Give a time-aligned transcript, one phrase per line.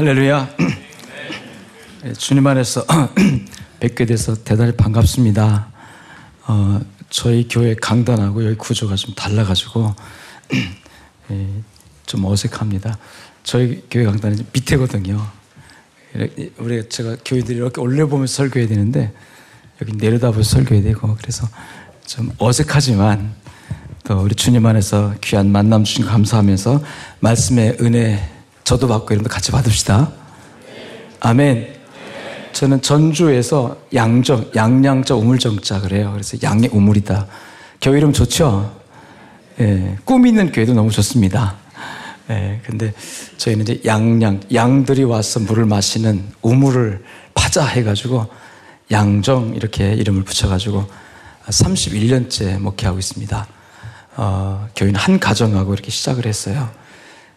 [0.00, 0.48] 할렐루야.
[2.04, 2.86] 네, 주님 안에서
[3.80, 5.68] 뵙게 돼서 대단히 반갑습니다.
[6.46, 6.80] 어,
[7.10, 9.94] 저희 교회 강단하고 여기 구조가 좀 달라가지고
[11.32, 11.46] 예,
[12.06, 12.96] 좀 어색합니다.
[13.42, 15.22] 저희 교회 강단은 밑에거든요.
[16.56, 19.12] 우리 제가 교회들이 이렇게 올려보면서 설교해야 되는데
[19.82, 21.46] 여기 내려다보면서 설교해야 되고 그래서
[22.06, 23.34] 좀 어색하지만
[24.04, 26.82] 또 우리 주님 안에서 귀한 만남 주신 거 감사하면서
[27.20, 28.39] 말씀의 은혜
[28.70, 30.12] 저도 받고 이런 거 같이 받읍시다.
[31.18, 31.74] 아멘.
[32.52, 36.12] 저는 전주에서 양정, 양양자 우물정자 그래요.
[36.12, 37.26] 그래서 양의 우물이다.
[37.80, 38.72] 교회 이름 좋죠?
[39.58, 41.56] 예, 꿈 있는 교회도 너무 좋습니다.
[42.30, 42.94] 예, 근데
[43.38, 47.02] 저희는 이제 양양, 양들이 와서 물을 마시는 우물을
[47.34, 48.28] 파자 해가지고
[48.92, 50.86] 양정 이렇게 이름을 붙여가지고
[51.46, 53.48] 31년째 목회하고 있습니다.
[54.16, 56.70] 어, 교회는 한 가정하고 이렇게 시작을 했어요.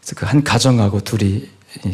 [0.03, 1.49] 그래서 그 한 가정하고 둘이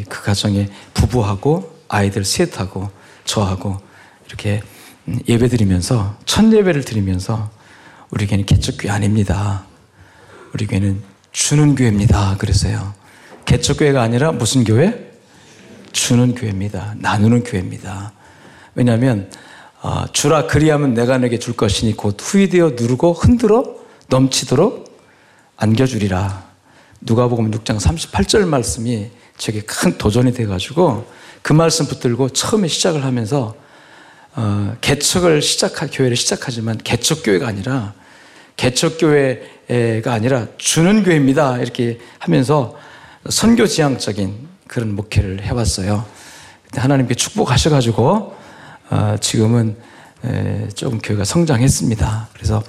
[0.09, 2.89] 그 가정에 부부하고 아이들 셋하고
[3.23, 3.79] 저하고
[4.27, 4.61] 이렇게
[5.07, 7.51] 음, 예배 드리면서 첫 예배를 드리면서
[8.09, 9.65] 우리 교회는 개척교회 아닙니다.
[10.53, 12.37] 우리 교회는 주는 교회입니다.
[12.37, 12.93] 그랬어요.
[13.45, 15.07] 개척교회가 아니라 무슨 교회?
[15.91, 16.95] 주는 교회입니다.
[16.97, 18.11] 나누는 교회입니다.
[18.75, 19.29] 왜냐하면
[19.81, 23.75] 어, 주라 그리하면 내가 내게 줄 것이니 곧 후이되어 누르고 흔들어
[24.07, 24.99] 넘치도록
[25.57, 26.48] 안겨주리라.
[27.01, 31.07] 누가복음 6장 38절 말씀이 제게 큰 도전이 돼가지고
[31.41, 33.55] 그 말씀 붙들고 처음에 시작을 하면서
[34.35, 37.93] 어, 개척을 시작할 교회를 시작하지만 개척 교회가 아니라
[38.57, 42.77] 개척 교회가 아니라 주는 교회입니다 이렇게 하면서
[43.29, 46.05] 선교 지향적인 그런 목회를 해왔어요.
[46.75, 48.35] 하나님께 축복하셔가지고
[48.91, 49.77] 어, 지금은
[50.25, 52.29] 에, 조금 교회가 성장했습니다.
[52.33, 52.61] 그래서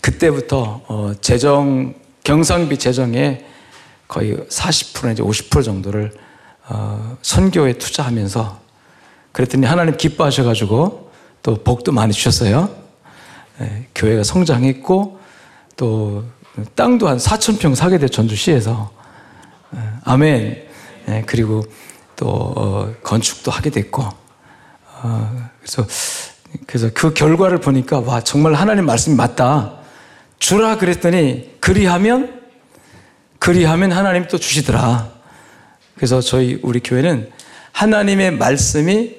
[0.00, 3.44] 그때부터 어, 재정 경상비 재정에
[4.12, 6.12] 거의 40% 이제 50% 정도를
[6.68, 8.60] 어, 선교에 투자하면서
[9.32, 11.10] 그랬더니 하나님 기뻐하셔가지고
[11.42, 12.68] 또 복도 많이 주셨어요.
[13.62, 15.18] 예, 교회가 성장했고
[15.78, 16.24] 또
[16.74, 18.90] 땅도 한 4천 평 사게 돼 전주시에서
[19.76, 20.68] 예, 아멘.
[21.08, 21.64] 예, 그리고
[22.14, 24.02] 또 어, 건축도 하게 됐고
[25.02, 25.86] 어, 그래서
[26.66, 29.78] 그래서 그 결과를 보니까 와 정말 하나님 말씀이 맞다.
[30.38, 32.41] 주라 그랬더니 그리하면
[33.42, 35.10] 그리하면 하나님 또 주시더라.
[35.96, 37.28] 그래서 저희 우리 교회는
[37.72, 39.16] 하나님의 말씀이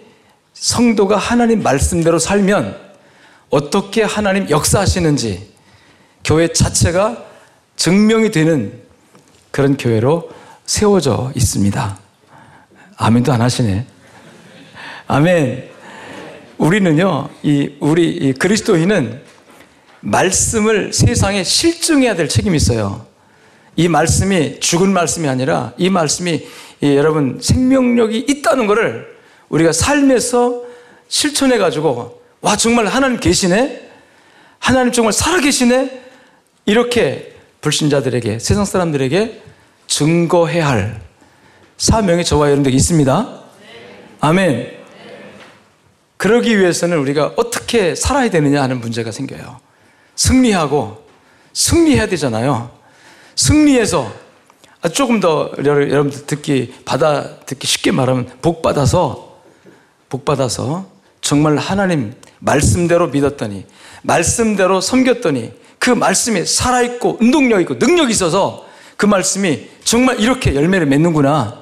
[0.53, 2.79] 성도가 하나님 말씀대로 살면
[3.49, 5.51] 어떻게 하나님 역사하시는지
[6.23, 7.21] 교회 자체가
[7.75, 8.81] 증명이 되는
[9.51, 10.31] 그런 교회로
[10.65, 11.99] 세워져 있습니다.
[12.95, 13.85] 아멘도 안 하시네.
[15.07, 15.69] 아멘.
[16.59, 19.21] 우리는요, 이, 우리 이 그리스도인은
[19.99, 23.11] 말씀을 세상에 실증해야 될 책임이 있어요.
[23.75, 26.47] 이 말씀이 죽은 말씀이 아니라 이 말씀이
[26.81, 29.17] 이 여러분 생명력이 있다는 것을
[29.49, 30.63] 우리가 삶에서
[31.07, 33.89] 실천해 가지고 와 정말 하나님 계시네
[34.59, 36.01] 하나님 정말 살아 계시네
[36.65, 39.41] 이렇게 불신자들에게 세상 사람들에게
[39.87, 41.01] 증거해야 할
[41.77, 43.41] 사명이 저와 여러분들에게 있습니다.
[44.21, 44.71] 아멘.
[46.17, 49.59] 그러기 위해서는 우리가 어떻게 살아야 되느냐 하는 문제가 생겨요.
[50.15, 51.05] 승리하고
[51.51, 52.71] 승리해야 되잖아요.
[53.35, 54.11] 승리해서
[54.81, 59.39] 아, 조금 더 여러분들 듣기 받아 듣기 쉽게 말하면 복 받아서
[60.09, 60.85] 복 받아서
[61.21, 63.65] 정말 하나님 말씀대로 믿었더니
[64.01, 68.65] 말씀대로 섬겼더니 그 말씀이 살아 있고 운동력 있고 능력이 있어서
[68.97, 71.61] 그 말씀이 정말 이렇게 열매를 맺는구나.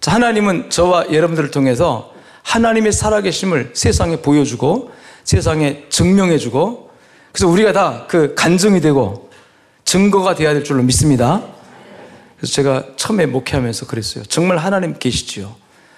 [0.00, 2.12] 자, 하나님은 저와 여러분들을 통해서
[2.42, 4.90] 하나님의 살아계심을 세상에 보여주고
[5.24, 6.90] 세상에 증명해주고
[7.30, 9.30] 그래서 우리가 다 그 간증이 되고
[9.92, 11.42] 증거가 되어야 될 줄로 믿습니다.
[12.38, 14.24] 그래서 제가 처음에 목회하면서 그랬어요.
[14.24, 15.54] 정말 하나님 계시지요.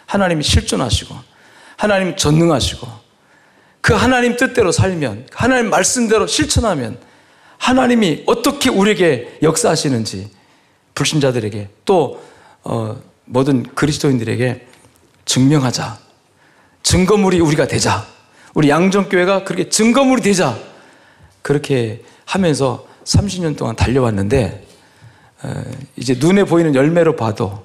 [0.07, 1.15] 하나님이 실존하시고,
[1.77, 2.89] 하나님 전능하시고,
[3.81, 6.99] 그 하나님 뜻대로 살면, 하나님 말씀대로 실천하면,
[7.59, 10.29] 하나님이 어떻게 우리에게 역사하시는지,
[10.97, 12.21] 불신자들에게 또,
[12.65, 14.67] 어, 모든 그리스도인들에게
[15.25, 16.01] 증명하자.
[16.83, 18.05] 증거물이 우리가 되자.
[18.55, 20.59] 우리 양정교회가 그렇게 증거물이 되자.
[21.43, 24.67] 그렇게 하면서 30년 동안 달려왔는데
[25.97, 27.65] 이제 눈에 보이는 열매로 봐도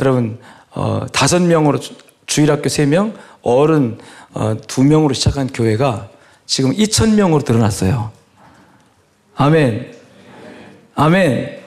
[0.00, 0.38] 여러분
[0.70, 1.78] 어, 다섯 명으로
[2.26, 3.98] 주일학교 세 명, 어른
[4.32, 6.08] 어, 두 명으로 시작한 교회가
[6.46, 8.10] 지금 2천 명으로 드러났어요.
[9.36, 9.94] 아멘.
[10.96, 11.60] 아멘.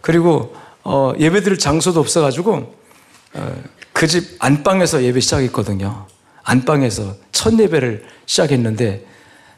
[0.00, 0.54] 그리고
[0.84, 2.74] 어, 예배 드릴 장소도 없어가지고
[3.34, 3.62] 어,
[3.92, 6.06] 그집 안방에서 예배 시작했거든요.
[6.44, 9.06] 안방에서 첫 예배를 시작했는데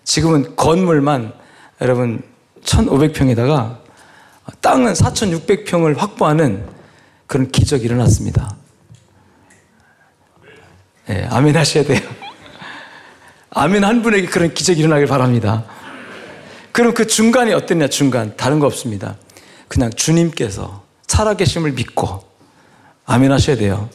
[0.04, 1.32] 지금은 건물만
[1.80, 2.22] 여러분
[2.64, 3.78] 1,500평에다가
[4.60, 6.66] 땅은 4,600평을 확보하는
[7.26, 8.56] 그런 기적이 일어났습니다.
[11.06, 12.00] 네, 아멘 하셔야 돼요.
[13.50, 15.64] 아멘 한 분에게 그런 기적이 일어나길 바랍니다.
[16.72, 18.36] 그럼 그 중간이 어땠냐, 중간.
[18.36, 19.16] 다른 거 없습니다.
[19.68, 22.24] 그냥 주님께서 살아계심을 믿고,
[23.06, 23.88] 아멘 하셔야 돼요.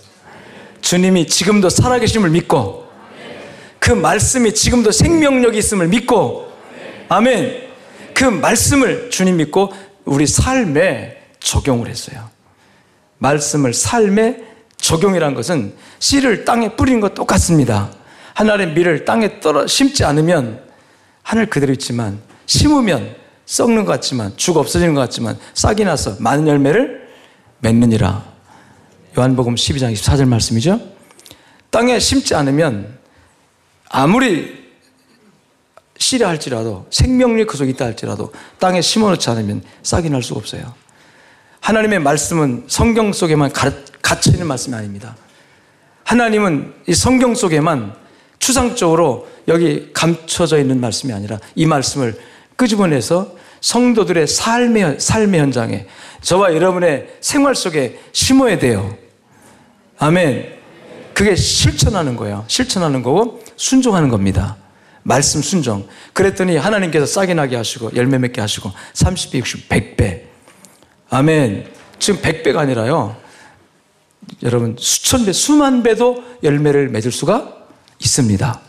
[0.81, 2.87] 주님이 지금도 살아계심을 믿고,
[3.79, 6.53] 그 말씀이 지금도 생명력이 있음을 믿고,
[7.09, 7.68] 아멘.
[8.19, 9.71] 그 말씀을 주님 믿고
[10.03, 12.29] 우리 삶에 적용을 했어요.
[13.19, 14.43] 말씀을 삶에
[14.75, 17.89] 적용이란 것은 씨를 땅에 뿌리는 것 똑같습니다.
[18.33, 20.61] 하늘의 밀을 땅에 떨어 심지 않으면
[21.23, 27.07] 하늘 그대로 있지만 심으면 썩는 것 같지만 죽어 없어지는 것 같지만 싹이 나서 많은 열매를
[27.59, 28.25] 맺느니라.
[29.17, 30.81] 요한복음 12장 24절 말씀이죠.
[31.69, 32.97] 땅에 심지 않으면
[33.87, 34.68] 아무리
[35.99, 40.73] 씨라 할지라도 생명력 그 속에 있다 할지라도 땅에 심어놓지 않으면 싹이 날 수가 없어요.
[41.59, 45.15] 하나님의 말씀은 성경 속에만 갇혀 있는 말씀이 아닙니다.
[46.05, 47.93] 하나님은 이 성경 속에만
[48.39, 52.17] 추상적으로 여기 감춰져 있는 말씀이 아니라 이 말씀을
[52.55, 55.85] 끄집어내서 성도들의 삶의, 삶의 현장에
[56.21, 58.97] 저와 여러분의 생활 속에 심어야 돼요.
[59.97, 60.59] 아멘.
[61.13, 62.45] 그게 실천하는 거예요.
[62.47, 64.55] 실천하는 거고 순종하는 겁니다.
[65.03, 65.87] 말씀 순종.
[66.13, 70.21] 그랬더니 하나님께서 싹이 나게 하시고 열매 맺게 하시고 30배, 60, 100배.
[71.09, 71.67] 아멘.
[71.99, 73.15] 지금 100배가 아니라요.
[74.43, 77.53] 여러분 수천 배, 수만 배도 열매를 맺을 수가
[77.99, 78.61] 있습니다.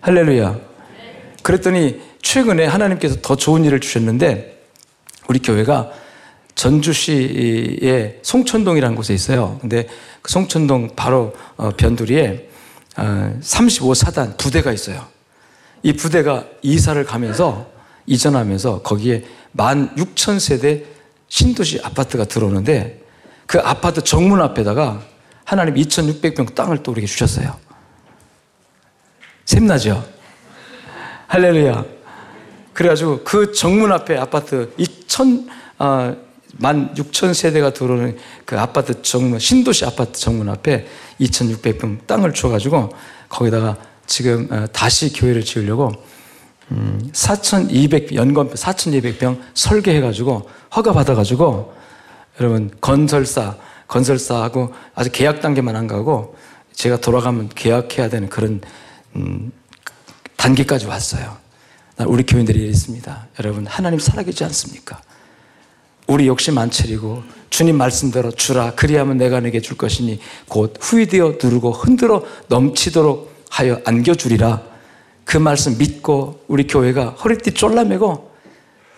[0.00, 0.58] 할렐루야.
[1.42, 4.66] 그랬더니 최근에 하나님께서 더 좋은 일을 주셨는데
[5.28, 5.90] 우리 교회가
[6.54, 9.58] 전주시의 송천동이라는 곳에 있어요.
[9.60, 9.86] 근데
[10.22, 12.48] 그 송천동 바로 어, 변두리에
[12.96, 15.06] 35사단 어, 부대가 있어요.
[15.82, 17.66] 이 부대가 이사를 가면서
[18.06, 20.84] 이전하면서 거기에 만 6천 세대
[21.28, 23.02] 신도시 아파트가 들어오는데
[23.46, 25.02] 그 아파트 정문 앞에다가
[25.44, 27.56] 하나님 2,600평 땅을 또 우리에게 주셨어요.
[29.44, 30.04] 샘나죠?
[31.28, 31.84] 할렐루야.
[32.74, 35.48] 그래가지고 그 정문 앞에 아파트 2천,
[35.78, 36.16] 어,
[36.58, 40.86] 만 6천 세대가 들어오는 그 아파트 정문, 신도시 아파트 정문 앞에
[41.20, 42.90] 2,600평 땅을 줘가지고
[43.28, 43.76] 거기다가
[44.08, 45.92] 지금 어, 다시 교회를 지으려고
[47.12, 51.72] 4,200 음, 연건 4,200평 설계해가지고 허가 받아가지고
[52.40, 53.56] 여러분 건설사
[53.86, 56.36] 건설사하고 아직 계약 단계만 안 가고
[56.72, 58.60] 제가 돌아가면 계약해야 되는 그런
[59.16, 59.52] 음,
[60.36, 61.36] 단계까지 왔어요.
[62.06, 63.26] 우리 교인들이 이랬습니다.
[63.40, 65.00] 여러분 하나님 살아계지 않습니까?
[66.06, 71.72] 우리 욕심 안 차리고 주님 말씀대로 주라 그리하면 내가 내게 줄 것이니 곧 후이되어 누르고
[71.72, 74.62] 흔들어 넘치도록 하여 안겨주리라
[75.24, 78.32] 그 말씀 믿고 우리 교회가 허리띠 쫄라매고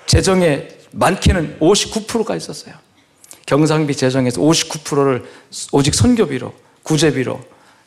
[0.07, 2.75] 재정에 많게는 59%가 있었어요.
[3.47, 5.25] 경상비 재정에서 59%를
[5.73, 6.53] 오직 선교비로,
[6.83, 7.41] 구제비로,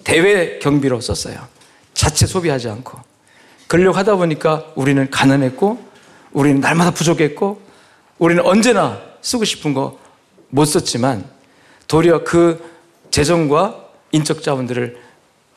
[0.04, 1.48] 대외 경비로 썼어요.
[1.94, 3.00] 자체 소비하지 않고.
[3.68, 5.80] 그러려고 하다 보니까 우리는 가난했고,
[6.34, 7.62] 우리는 날마다 부족했고,
[8.20, 10.04] 우리는 언제나 쓰고 싶은 거
[10.54, 11.28] 못 썼지만,
[11.88, 12.64] 도리어 그
[13.10, 15.02] 재정과 인적 자원들을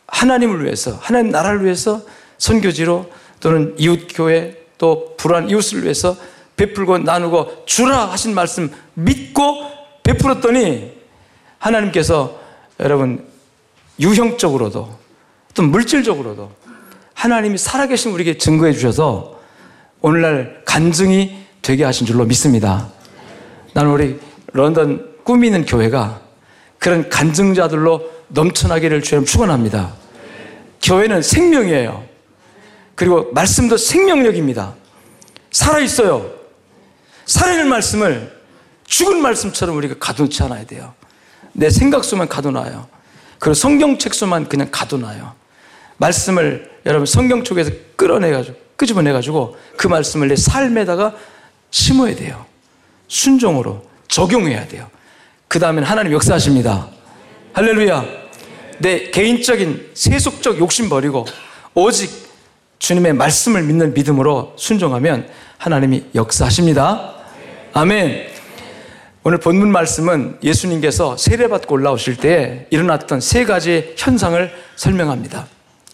[0.06, 2.02] 하나님을 위해서, 하나님 나라를 위해서
[2.38, 3.10] 선교지로
[3.40, 6.16] 또는 이웃 교회 또 불안 이웃을 위해서
[6.56, 9.70] 베풀고 나누고 주라 하신 말씀 믿고
[10.02, 10.92] 베풀었더니
[11.58, 12.40] 하나님께서
[12.80, 13.24] 여러분
[14.00, 14.98] 유형적으로도
[15.54, 16.50] 또 물질적으로도
[17.14, 19.40] 하나님이 살아계신 우리에게 증거해 주셔서
[20.00, 22.88] 오늘날 간증이 되게 하신 줄로 믿습니다.
[23.72, 24.20] 나는 우리
[24.52, 26.20] 런던 꾸미는 교회가
[26.78, 29.94] 그런 간증자들로 넘쳐나기를 주님 축원합니다.
[30.82, 32.04] 교회는 생명이에요.
[32.94, 34.74] 그리고 말씀도 생명력입니다.
[35.50, 36.30] 살아 있어요.
[37.26, 38.36] 살아있는 말씀을
[38.86, 40.94] 죽은 말씀처럼 우리가 가둬놓지 않아야 돼요.
[41.52, 42.88] 내 생각 수만 가둬놔요.
[43.38, 45.34] 그리고 성경책 수만 그냥 가둬놔요.
[45.98, 51.14] 말씀을 여러분 성경 쪽에서 끌어내가지고, 끄집어내가지고 그 말씀을 내 삶에다가
[51.70, 52.46] 심어야 돼요.
[53.08, 54.88] 순종으로 적용해야 돼요.
[55.48, 56.88] 그 다음엔 하나님 역사하십니다.
[57.52, 58.04] 할렐루야.
[58.78, 61.24] 내 개인적인 세속적 욕심 버리고
[61.74, 62.10] 오직
[62.78, 67.14] 주님의 말씀을 믿는 믿음으로 순종하면 하나님이 역사하십니다.
[67.72, 68.28] 아멘.
[69.22, 75.46] 오늘 본문 말씀은 예수님께서 세례받고 올라오실 때 일어났던 세 가지 현상을 설명합니다.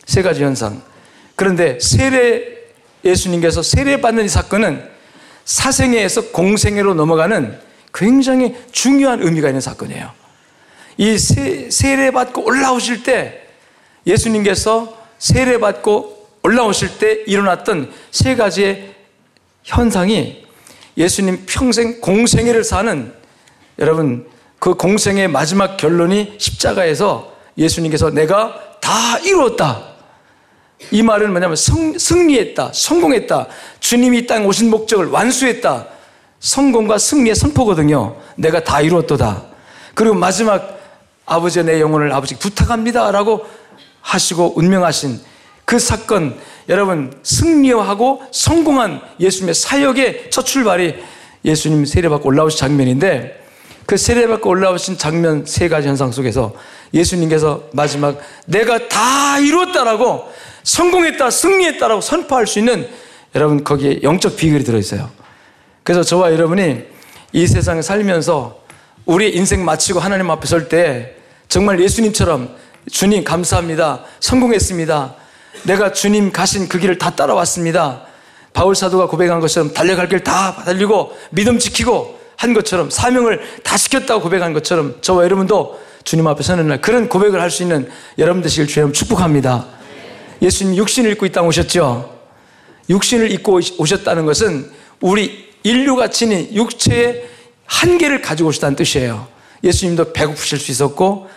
[0.04, 0.82] 세 가지 현상.
[1.37, 2.44] 그런데 세례,
[3.04, 4.87] 예수님께서 세례받는 이 사건은
[5.44, 7.59] 사생애에서 공생애로 넘어가는
[7.94, 10.11] 굉장히 중요한 의미가 있는 사건이에요.
[10.99, 13.42] 이 세, 세례받고 올라오실 때
[14.06, 18.94] 예수님께서 세례받고 올라오실 때 일어났던 세 가지의
[19.62, 20.44] 현상이
[20.96, 23.12] 예수님 평생 공생애를 사는
[23.78, 29.92] 여러분 그 공생의 마지막 결론이 십자가에서 예수님께서 내가 다 이루었다.
[30.90, 33.46] 이 말은 뭐냐면 성, 승리했다, 성공했다.
[33.80, 35.87] 주님이 이 땅에 오신 목적을 완수했다.
[36.42, 38.16] 성공과 승리의 선포거든요.
[38.34, 39.44] 내가 다 이루었도다.
[39.94, 40.80] 그리고 마지막
[41.25, 43.11] 아버지 내 영혼을 아버지 부탁합니다.
[43.12, 43.46] 라고
[44.00, 45.20] 하시고 운명하신
[45.64, 46.37] 그 사건,
[46.68, 50.96] 여러분, 승리하고 성공한 예수님의 사역의 첫 출발이
[51.44, 53.40] 예수님 세례받고 올라오신 장면인데
[53.87, 56.54] 그 세례받고 올라오신 장면 세 가지 현상 속에서
[56.92, 60.25] 예수님께서 마지막 내가 다 이루었다라고
[60.64, 62.88] 성공했다, 승리했다라고 선포할 수 있는
[63.37, 65.22] 여러분 거기에 영적 비결이 들어있어요.
[65.82, 66.82] 그래서 저와 여러분이
[67.32, 68.60] 이 세상에 살면서
[69.06, 71.16] 우리 인생 마치고 하나님 앞에 설 때
[71.48, 72.54] 정말 예수님처럼
[72.90, 74.04] 주님 감사합니다.
[74.20, 75.14] 성공했습니다.
[75.64, 78.06] 내가 주님 가신 그 길을 다 따라왔습니다.
[78.52, 84.20] 바울 사도가 고백한 것처럼 달려갈 길 다 달리고 믿음 지키고 한 것처럼 사명을 다 시켰다고
[84.22, 88.66] 고백한 것처럼 저와 여러분도 주님 앞에 서는 날 그런 고백을 할 수 있는 여러분 되시길
[88.66, 89.66] 주님 축복합니다.
[90.40, 92.18] 예수님 육신을 입고 이 땅 오셨죠?
[92.90, 94.70] 육신을 입고 오셨다는 것은
[95.00, 97.28] 우리 인류가 지닌 육체의
[97.66, 99.26] 한계를 가지고 오셨다는 뜻이에요.
[99.64, 101.28] 예수님도 배고프실 수 있었고,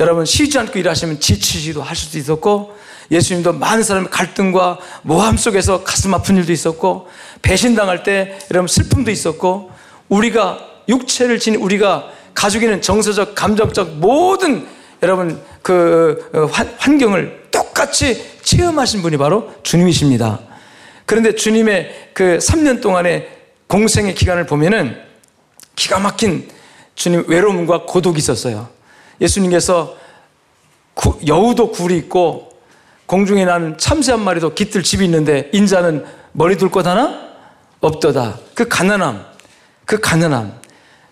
[0.00, 2.76] 여러분 쉬지 않고 일하시면 지치지도 하실 수 있었고,
[3.10, 7.08] 예수님도 많은 사람의 갈등과 모함 속에서 가슴 아픈 일도 있었고,
[7.42, 9.70] 배신당할 때 여러분 슬픔도 있었고,
[10.08, 14.66] 우리가 육체를 지닌 우리가 가지고 있는 정서적, 감정적 모든
[15.02, 16.46] 여러분 그 어,
[16.78, 20.40] 환경을 똑같이 체험하신 분이 바로 주님이십니다.
[21.06, 23.41] 그런데 주님의 그 3년 동안의
[23.72, 25.00] 공생의 기간을 보면은
[25.74, 26.46] 기가 막힌
[26.94, 28.68] 주님 외로움과 고독이 있었어요.
[29.18, 29.96] 예수님께서
[30.92, 32.50] 구, 여우도 굴이 있고
[33.06, 37.32] 공중에 나는 참새 한 마리도 깃들 집이 있는데 인자는 머리 둘 것 하나
[37.80, 38.40] 없도다.
[38.54, 39.24] 그 가난함,
[39.86, 40.52] 그 가난함,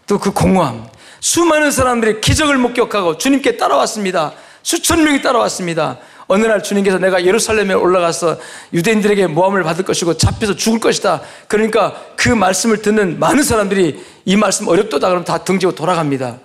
[0.06, 0.86] 또 그 공허함.
[1.20, 4.34] 수많은 사람들이 기적을 목격하고 주님께 따라왔습니다.
[4.62, 5.98] 수천 명이 따라왔습니다.
[6.32, 8.38] 어느 날 주님께서 내가 예루살렘에 올라가서
[8.72, 11.22] 유대인들에게 모함을 받을 것이고 잡혀서 죽을 것이다.
[11.48, 16.38] 그러니까 그 말씀을 듣는 많은 사람들이 이 말씀 어렵도다 그러면 다 등지고 돌아갑니다.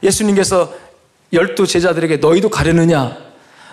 [0.00, 0.72] 예수님께서
[1.32, 3.16] 열두 제자들에게 너희도 가려느냐?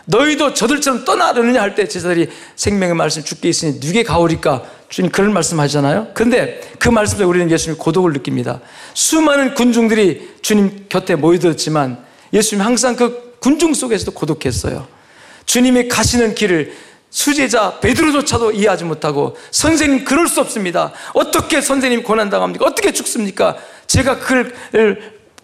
[0.06, 4.64] 너희도 저들처럼 떠나려느냐 할 때 제자들이 생명의 말씀 죽게 있으니 누게 가오리까?
[4.90, 6.08] 주님 그런 말씀 하잖아요.
[6.16, 8.60] 그런데 그 말씀에 우리는 예수님 고독을 느낍니다.
[8.96, 12.00] 수많은 군중들이 주님 곁에 모여들었지만
[12.34, 14.99] 예수님 항상 그 군중 속에서도 고독했어요.
[15.50, 16.74] 주님이 가시는 길을
[17.10, 20.94] 수제자 베드로조차도 이해하지 못하고 선생님 그럴 수 없습니다.
[21.16, 22.64] 어떻게 선생님 고난당합니까?
[22.68, 23.58] 어떻게 죽습니까?
[23.88, 24.54] 제가 그를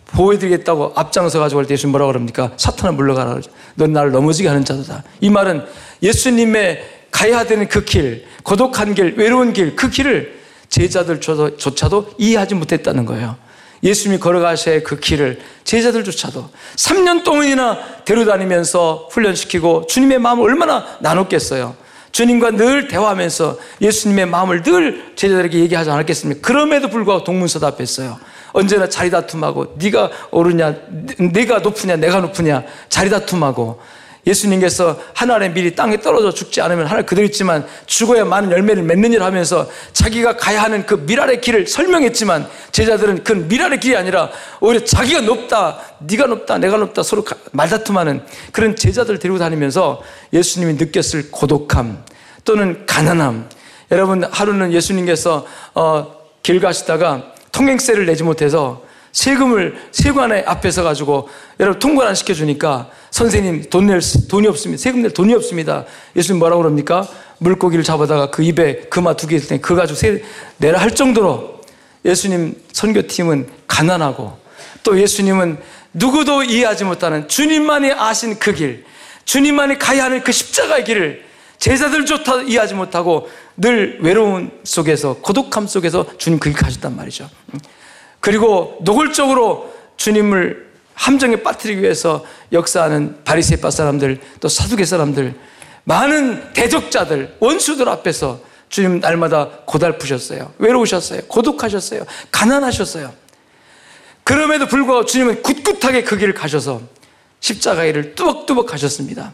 [0.05, 2.51] 보호해드리겠다고 앞장서 가지고 할때 예수님 뭐라고 그럽니까?
[2.55, 3.39] 사탄아 물러가라.
[3.73, 5.03] 넌 나를 넘어지게 하는 자도다.
[5.21, 5.65] 이 말은
[6.03, 13.37] 예수님의 가야 되는 그 길, 고독한 길, 외로운 길, 그 길을 제자들조차도 이해하지 못했다는 거예요.
[13.85, 21.75] 예수님이 걸어가셔야 그 길을 제자들조차도 3년 동안이나 데려다니면서 훈련시키고 주님의 마음을 얼마나 나눴겠어요.
[22.11, 26.41] 주님과 늘 대화하면서 예수님의 마음을 늘 제자들에게 얘기하지 않았겠습니까?
[26.41, 28.17] 그럼에도 불구하고 동문서답했어요.
[28.53, 30.75] 언제나 자리 다툼하고 네가 오르냐,
[31.19, 33.81] 네가 높으냐, 내가 높으냐 자리 다툼하고
[34.25, 39.69] 예수님께서 하늘에 미리 땅에 떨어져 죽지 않으면 하늘 그대로 있지만 죽어야 많은 열매를 맺느니라 하면서
[39.93, 44.29] 자기가 가야 하는 그 미랄의 길을 설명했지만 제자들은 그 미랄의 길이 아니라
[44.59, 50.01] 오히려 자기가 높다, 네가 높다, 내가 높다 서로 말다툼하는 그런 제자들 데리고 다니면서
[50.33, 52.03] 예수님이 느꼈을 고독함
[52.43, 53.49] 또는 가난함.
[53.91, 58.84] 여러분 하루는 예수님께서 어, 길 가시다가 통행세를 내지 못해서
[59.15, 61.29] 세금을 세관에 앞에 서 가지고
[61.61, 64.81] 여러분 통관 안 시켜 주니까 선생님 돈 낼 돈이 없습니다.
[64.83, 65.85] 세금 낼 돈이 없습니다.
[66.17, 67.07] 예수님 뭐라고 그럽니까?
[67.39, 70.21] 물고기를 잡아다가 그 입에 금화 두 개 있을 때그 가지고 세,
[70.57, 71.61] 내라 할 정도로
[72.03, 74.37] 예수님 선교팀은 가난하고
[74.83, 75.59] 또 예수님은
[75.93, 78.83] 누구도 이해하지 못하는 주님만이 아신 그 길,
[79.23, 81.23] 주님만이 가야 하는 그 십자가의 길을
[81.57, 87.29] 제자들조차 이해하지 못하고 늘 외로움 속에서 고독함 속에서 주님 그 길 가셨단 말이죠.
[88.25, 95.35] 그리고 노골적으로 주님을 함정에 빠뜨리기 위해서 역사하는 바리새파 사람들 또 사두개 사람들
[95.83, 98.39] 많은 대적자들 원수들 앞에서
[98.69, 100.53] 주님 날마다 고달프셨어요.
[100.57, 101.21] 외로우셨어요.
[101.27, 102.03] 고독하셨어요.
[102.31, 103.13] 가난하셨어요.
[104.23, 106.81] 그럼에도 불구하고 주님은 굳굳하게 그 길을 가셔서
[107.41, 109.33] 십자가의 일을 뚜벅뚜벅 가셨습니다.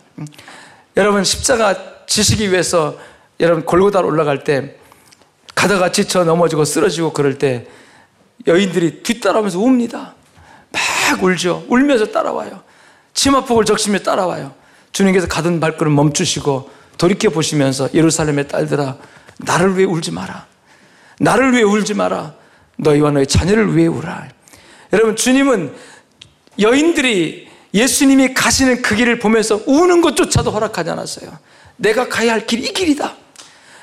[0.97, 2.99] 여러분 십자가 지시기 위해서
[3.39, 4.75] 여러분 골고다로 올라갈 때
[5.55, 7.67] 가다가 지쳐 넘어지고 쓰러지고 그럴 때
[8.47, 10.15] 여인들이 뒤따라오면서 웁니다.
[10.71, 11.65] 막 울죠.
[11.67, 12.63] 울면서 따라와요.
[13.13, 14.53] 치마폭을 적시며 따라와요.
[14.91, 18.97] 주님께서 가던 발걸음 멈추시고 돌이켜 보시면서 예루살렘의 딸들아
[19.39, 20.45] 나를 위해 울지 마라.
[21.19, 22.33] 나를 위해 울지 마라.
[22.77, 24.27] 너희와 너희 자녀를 위해 울라.
[24.93, 25.73] 여러분 주님은
[26.59, 31.31] 여인들이 예수님이 가시는 그 길을 보면서 우는 것조차도 허락하지 않았어요.
[31.77, 33.15] 내가 가야 할 길이 이 길이다.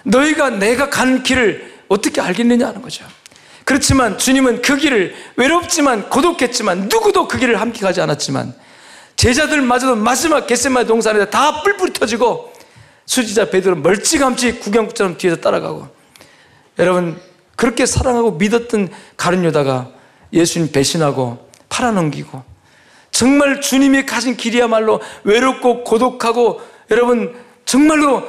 [0.05, 3.05] 너희가 내가 가는 길을 어떻게 알겠느냐 하는 거죠.
[3.69, 8.55] 그렇지만 주님은 그 길을 외롭지만 고독했지만 누구도 그 길을 함께 가지 않았지만
[9.17, 12.51] 제자들마저도 마지막 겟세마네 동산에 다 뿔뿔이 터지고
[13.05, 15.87] 수지자 베드로 멀찌감치 구경꾼처럼 뒤에서 따라가고
[16.79, 17.21] 여러분
[17.57, 19.91] 그렇게 사랑하고 믿었던 가룟 유다가
[20.33, 22.43] 예수님 배신하고 팔아넘기고
[23.11, 28.27] 정말 주님이 가신 길이야말로 외롭고 고독하고 여러분 정말로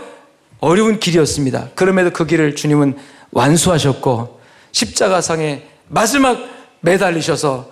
[0.60, 1.70] 어려운 길이었습니다.
[1.76, 2.98] 그럼에도 그 길을 주님은
[3.32, 4.39] 완수하셨고
[4.72, 6.38] 십자가상에 마지막
[6.82, 7.72] 매달리셔서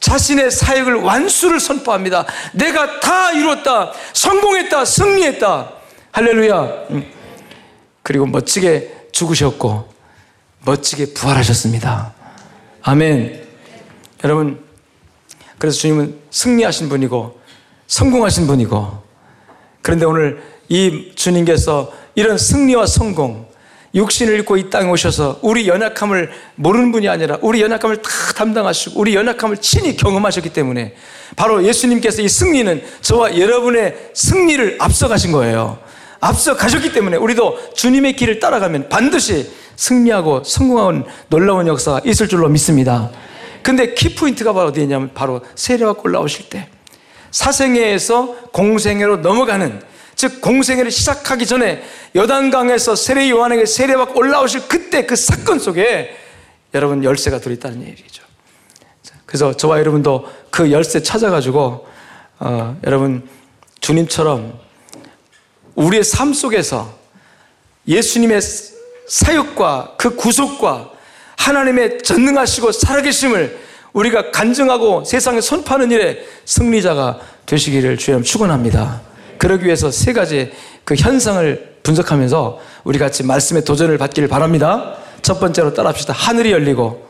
[0.00, 2.26] 자신의 사역을 완수를 선포합니다.
[2.52, 3.92] 내가 다 이뤘다.
[4.12, 4.84] 성공했다.
[4.84, 5.72] 승리했다.
[6.12, 6.62] 할렐루야.
[6.90, 7.12] 음.
[8.02, 9.92] 그리고 멋지게 죽으셨고
[10.64, 12.12] 멋지게 부활하셨습니다.
[12.82, 13.46] 아멘.
[14.24, 14.64] 여러분,
[15.58, 17.40] 그래서 주님은 승리하신 분이고
[17.86, 19.02] 성공하신 분이고
[19.82, 23.48] 그런데 오늘 이 주님께서 이런 승리와 성공,
[23.94, 29.14] 육신을 입고 이 땅에 오셔서 우리 연약함을 모르는 분이 아니라 우리 연약함을 다 담당하시고 우리
[29.14, 30.94] 연약함을 친히 경험하셨기 때문에
[31.34, 35.78] 바로 예수님께서 이 승리는 저와 여러분의 승리를 앞서가신 거예요.
[36.20, 43.10] 앞서가셨기 때문에 우리도 주님의 길을 따라가면 반드시 승리하고 성공하는 놀라운 역사가 있을 줄로 믿습니다.
[43.62, 46.68] 근데 키포인트가 바로 어디 있냐면 바로 세례와 올라오실 때
[47.30, 49.82] 사생애에서 공생애로 넘어가는
[50.16, 56.16] 즉 공생애를 시작하기 전에 여단강에서 세례 요한에게 세례받고 올라오실 그때 그 사건 속에
[56.74, 58.24] 여러분 열쇠가 들어있다는 얘기죠.
[59.26, 61.86] 그래서 저와 여러분도 그 열쇠 찾아가지고
[62.38, 63.28] 어, 여러분
[63.80, 64.58] 주님처럼
[65.74, 66.96] 우리의 삶 속에서
[67.86, 68.40] 예수님의
[69.08, 70.90] 사역과 그 구속과
[71.36, 79.02] 하나님의 전능하시고 살아계심을 우리가 간증하고 세상에 선포하는 일에 승리자가 되시기를 주여 축원합니다.
[79.38, 80.52] 그러기 위해서 세 가지
[80.84, 84.96] 그 현상을 분석하면서 우리 같이 말씀의 도전을 받기를 바랍니다.
[85.22, 86.12] 첫 번째로 따라합시다.
[86.12, 87.06] 하늘이 열리고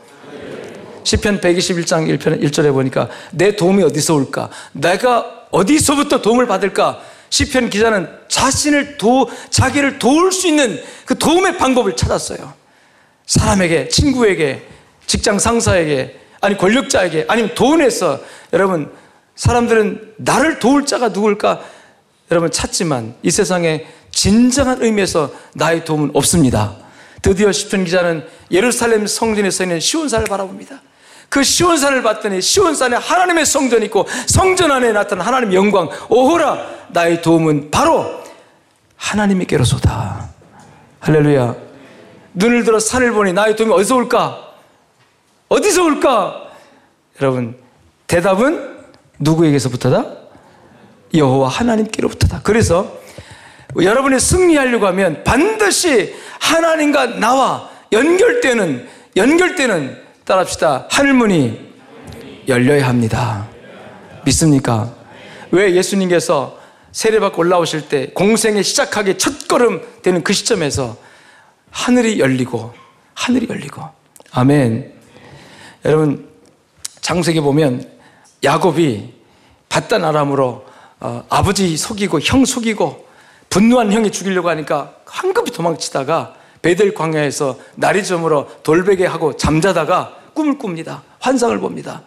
[1.03, 4.49] 시편 121장 1편 1절에 보니까 내 도움이 어디서 올까?
[4.73, 6.99] 내가 어디서부터 도움을 받을까?
[7.29, 12.53] 시편 기자는 자신을 도 자기를 도울 수 있는 그 도움의 방법을 찾았어요.
[13.25, 14.67] 사람에게, 친구에게,
[15.05, 18.19] 직장 상사에게, 아니 권력자에게, 아니면 돈에서
[18.53, 18.91] 여러분
[19.35, 21.61] 사람들은 나를 도울 자가 누굴까?
[22.31, 26.75] 여러분 찾지만 이 세상에 진정한 의미에서 나의 도움은 없습니다.
[27.21, 30.81] 드디어 시편 기자는 예루살렘 성전에 서 있는 시온산을 바라봅니다.
[31.29, 37.69] 그 시온산을 봤더니 시온산에 하나님의 성전이 있고 성전 안에 나타난 하나님의 영광 오호라 나의 도움은
[37.69, 38.05] 바로
[38.95, 40.29] 하나님께로소다
[41.01, 41.55] 할렐루야
[42.33, 44.53] 눈을 들어 산을 보니 나의 도움이 어디서 올까?
[45.49, 46.47] 어디서 올까?
[47.21, 47.57] 여러분
[48.07, 48.77] 대답은
[49.19, 50.26] 누구에게서부터다?
[51.13, 52.41] 여호와 하나님께로부터다.
[52.43, 52.97] 그래서
[53.81, 60.87] 여러분이 승리하려고 하면 반드시 하나님과 나와 연결되는 연결되는 따라합시다.
[60.89, 61.67] 하늘문이
[62.47, 63.47] 열려야 합니다.
[64.25, 64.93] 믿습니까?
[65.51, 66.57] 왜 예수님께서
[66.91, 70.97] 세례받고 올라오실 때 공생에 시작하기 첫 걸음 되는 그 시점에서
[71.71, 72.73] 하늘이 열리고
[73.13, 73.83] 하늘이 열리고
[74.31, 74.93] 아멘.
[75.85, 76.27] 여러분
[77.01, 77.89] 장세기 보면
[78.43, 79.13] 야곱이
[79.69, 80.65] 바단 아람으로
[80.99, 83.07] 어, 아버지 속이고 형 속이고
[83.49, 91.03] 분노한 형이 죽이려고 하니까 황급히 도망치다가 베델 광야에서 날이 저물어 돌베개 하고 잠자다가 꿈을 꿉니다.
[91.19, 92.01] 환상을 봅니다.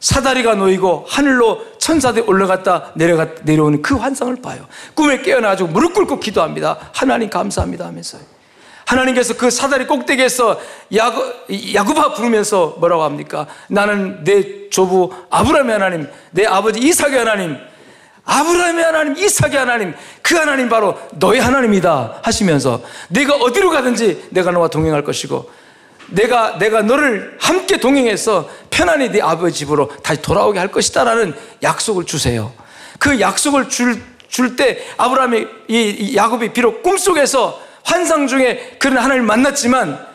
[0.00, 4.66] 사다리가 놓이고 하늘로 천사들이 올라갔다 내려가, 내려오는 그 환상을 봐요.
[4.94, 6.78] 꿈에 깨어나가지고 무릎 꿇고 기도합니다.
[6.94, 8.22] 하나님 감사합니다 하면서요.
[8.86, 10.58] 하나님께서 그 사다리 꼭대기에서
[10.94, 11.22] 야구,
[11.74, 13.46] 야구바 부르면서 뭐라고 합니까?
[13.68, 17.56] 나는 내 조부 아브라함의 하나님, 내 아버지 이삭의 하나님,
[18.30, 24.68] 아브라함의 하나님, 이삭의 하나님, 그 하나님 바로 너의 하나님이다 하시면서 내가 어디로 가든지 내가 너와
[24.68, 25.50] 동행할 것이고
[26.10, 32.52] 내가 내가 너를 함께 동행해서 편안히 네 아버지 집으로 다시 돌아오게 할 것이다라는 약속을 주세요.
[32.98, 40.08] 그 약속을 줄 줄 때 아브라함이 이 야곱이 비록 꿈속에서 환상 중에 그런 하나님을 만났지만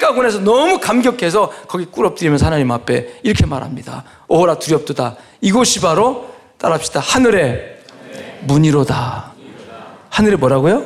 [0.00, 4.04] 까고 나서 너무 감격해서 거기 꿇어뜨리면서 하나님 앞에 이렇게 말합니다.
[4.26, 5.16] 오호라 두렵도다.
[5.40, 7.00] 이곳이 바로 따라합시다.
[7.00, 7.78] 하늘의
[8.42, 9.32] 문이로다.
[10.10, 10.84] 하늘에 뭐라고요?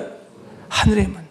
[0.68, 1.22] 하늘의 문.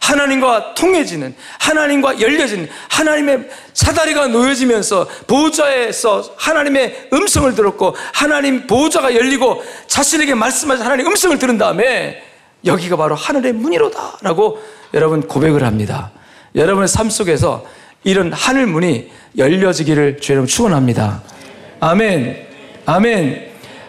[0.00, 10.34] 하나님과 통해지는, 하나님과 열려지는, 하나님의 사다리가 놓여지면서 보호자에서 하나님의 음성을 들었고, 하나님 보호자가 열리고 자신에게
[10.34, 12.22] 말씀하신 하나님 음성을 들은 다음에
[12.64, 14.18] 여기가 바로 하늘의 문이로다.
[14.22, 14.62] 라고
[14.94, 16.10] 여러분 고백을 합니다.
[16.54, 17.64] 여러분의 삶 속에서
[18.04, 21.22] 이런 하늘 문이 열려지기를 주여 축원합니다.
[21.80, 22.46] 아멘.
[22.86, 23.47] 아멘.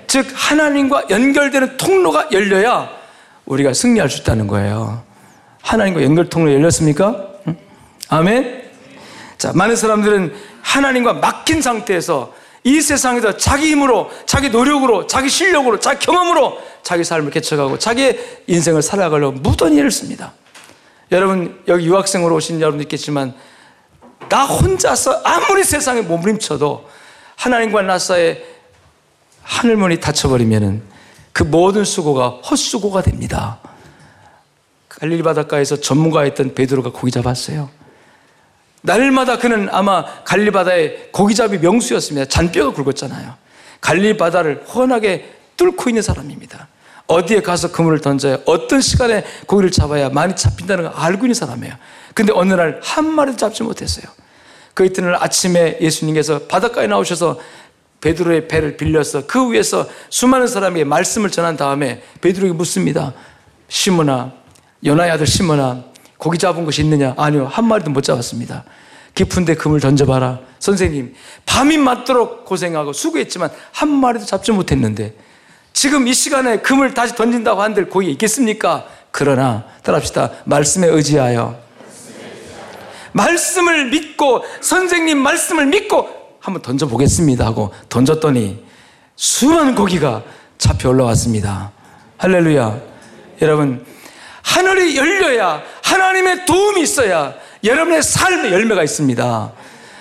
[0.09, 2.89] 즉 하나님과 연결되는 통로가 열려야
[3.45, 5.03] 우리가 승리할 수 있다는 거예요.
[5.61, 7.27] 하나님과 연결 통로 열렸습니까?
[7.47, 7.55] 응?
[8.09, 8.63] 아멘.
[9.37, 16.03] 자, 많은 사람들은 하나님과 막힌 상태에서 이 세상에서 자기 힘으로, 자기 노력으로, 자기 실력으로, 자기
[16.03, 20.33] 경험으로 자기 삶을 개척하고 자기의 인생을 살아가려고 무던히 애를 씁니다.
[21.11, 23.35] 여러분, 여기 유학생으로 오신 여러분 있겠지만
[24.27, 26.89] 나 혼자서 아무리 세상에 몸부림쳐도
[27.35, 28.58] 하나님과 나 사이에
[29.49, 30.83] 하늘문이 닫혀버리면
[31.33, 33.59] 그 모든 수고가 헛수고가 됩니다.
[34.89, 37.69] 갈릴리 바닷가에서 전문가였던 베드로가 고기 잡았어요.
[38.81, 42.25] 날마다 그는 아마 갈릴리 바다의 고기잡이 명수였습니다.
[42.29, 43.33] 잔뼈가 굵었잖아요.
[43.81, 46.67] 갈릴리 바다를 훤하게 뚫고 있는 사람입니다.
[47.07, 51.73] 어디에 가서 그물을 던져야 어떤 시간에 고기를 잡아야 많이 잡힌다는 걸 알고 있는 사람이에요.
[52.13, 54.05] 근데 어느 날 한 마리도 잡지 못했어요.
[54.75, 57.39] 그 이튿날 아침에 예수님께서 바닷가에 나오셔서
[58.01, 63.13] 베드로의 배를 빌려서 그 위에서 수많은 사람에게 말씀을 전한 다음에 베드로에게 묻습니다.
[63.67, 64.31] 시몬아,
[64.85, 65.83] 요나의 아들 시몬아,
[66.17, 67.13] 고기 잡은 것이 있느냐?
[67.17, 68.63] 아니요, 한 마리도 못 잡았습니다.
[69.15, 70.39] 깊은 데 금을 던져봐라.
[70.59, 71.13] 선생님,
[71.45, 75.13] 밤이 맞도록 고생하고 수고했지만 한 마리도 잡지 못했는데
[75.73, 78.85] 지금 이 시간에 금을 다시 던진다고 한들 고기 있겠습니까?
[79.12, 80.31] 그러나 따라합시다.
[80.45, 81.57] 말씀에 의지하여
[83.12, 86.18] 말씀을 믿고 선생님 말씀을 믿고
[86.49, 88.63] 한번 던져보겠습니다 하고 던졌더니
[89.15, 90.23] 수많은 고기가
[90.57, 91.71] 잡혀 올라왔습니다.
[92.17, 92.79] 할렐루야.
[93.41, 93.85] 여러분,
[94.41, 97.33] 하늘이 열려야 하나님의 도움이 있어야
[97.63, 99.51] 여러분의 삶의 열매가 있습니다.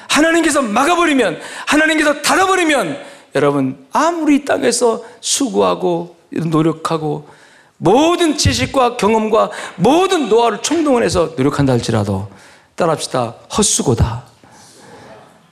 [0.08, 2.98] 하나님께서 막아버리면, 하나님께서 닫아버리면
[3.34, 7.28] 여러분 아무리 땅에서 수고하고 노력하고
[7.76, 12.28] 모든 지식과 경험과 모든 노하우를 총동원해서 노력한다 할지라도
[12.74, 13.34] 따라합시다.
[13.56, 14.37] 헛수고다.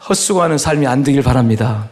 [0.09, 1.89] 헛수고하는 삶이 안 되길 바랍니다.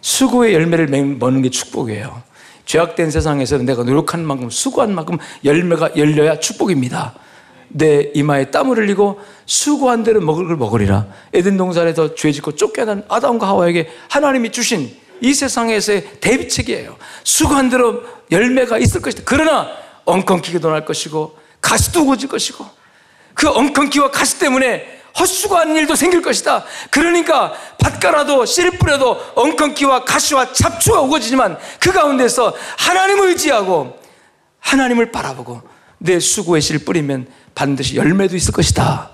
[0.00, 2.22] 수고의 열매를 먹는 게 축복이에요.
[2.66, 7.14] 죄악된 세상에서는 내가 노력한 만큼 수고한 만큼 열매가 열려야 축복입니다.
[7.68, 11.06] 내 이마에 땀을 흘리고 수고한 대로 먹을 걸 먹으리라.
[11.32, 16.96] 에덴 동산에서 죄 짓고 쫓겨난 아담과 하와에게 하나님이 주신 이 세상에서의 대비책이에요.
[17.24, 19.22] 수고한 대로 열매가 있을 것이다.
[19.24, 19.68] 그러나
[20.04, 22.64] 엉겅퀴게 도날 것이고 가시도 우거질 것이고
[23.34, 26.64] 그 엉겅퀴와 가시 때문에 헛수고 하는 일도 생길 것이다.
[26.90, 33.98] 그러니까 밭가라도 씨를 뿌려도 엉겅퀴와 가시와 잡초가 우거지지만 그 가운데서 하나님을 의지하고
[34.58, 35.62] 하나님을 바라보고
[35.98, 39.10] 내 수고의 씨를 뿌리면 반드시 열매도 있을 것이다.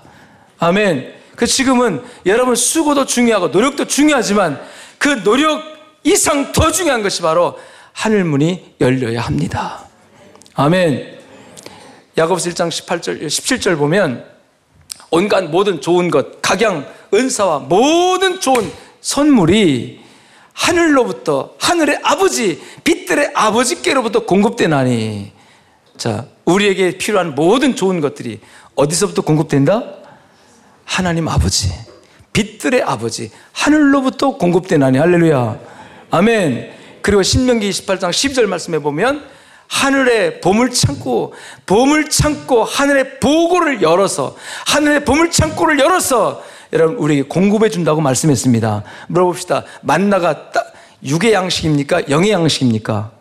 [0.59, 1.13] 아멘.
[1.35, 4.61] 그 지금은 여러분 수고도 중요하고 노력도 중요하지만
[4.97, 5.63] 그 노력
[6.03, 7.57] 이상 더 중요한 것이 바로
[7.93, 9.85] 하늘문이 열려야 합니다.
[10.55, 11.19] 아멘.
[12.17, 14.30] 야고보서 1장 18절 17절 보면
[15.11, 18.71] 온갖 모든 좋은 것, 각양, 은사와 모든 좋은
[19.01, 19.99] 선물이
[20.53, 25.33] 하늘로부터 하늘의 아버지, 빛들의 아버지께로부터 공급되나니
[25.97, 28.39] 자, 우리에게 필요한 모든 좋은 것들이
[28.75, 29.83] 어디서부터 공급된다?
[30.85, 31.69] 하나님 아버지,
[32.33, 35.59] 빛들의 아버지, 하늘로부터 공급되나니 할렐루야.
[36.09, 36.71] 아멘.
[37.01, 39.23] 그리고 신명기 28장 12절 말씀해 보면
[39.71, 41.33] 하늘의 보물 창고,
[41.65, 44.35] 보물 창고, 하늘의 보고를 열어서,
[44.67, 48.83] 하늘의 보물 창고를 열어서 여러분 우리에게 공급해 준다고 말씀했습니다.
[49.07, 49.63] 물어봅시다.
[49.81, 50.51] 만나가
[51.03, 52.09] 육의 양식입니까?
[52.09, 53.11] 영의 양식입니까?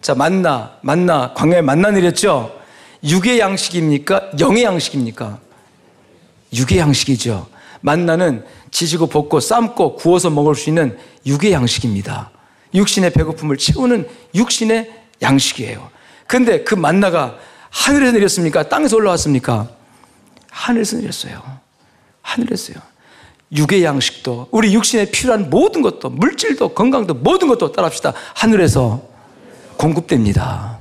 [0.00, 2.58] 자, 만나, 만나, 광야에 만나 내렸죠?
[3.04, 4.30] 육의 양식입니까?
[4.40, 5.38] 영의 양식입니까?
[6.54, 7.46] 육의 양식이죠.
[7.82, 12.30] 만나는 지지고 볶고 삶고 구워서 먹을 수 있는 육의 양식입니다.
[12.74, 15.90] 육신의 배고픔을 채우는 육신의 양식이에요.
[16.26, 17.36] 근데 그 만나가
[17.70, 18.68] 하늘에서 내렸습니까?
[18.68, 19.68] 땅에서 올라왔습니까?
[20.50, 21.42] 하늘에서 내렸어요.
[22.22, 22.76] 하늘에서요.
[23.56, 28.12] 육의 양식도 우리 육신에 필요한 모든 것도 물질도 건강도 모든 것도 따라합시다.
[28.34, 29.02] 하늘에서
[29.78, 30.78] 공급됩니다.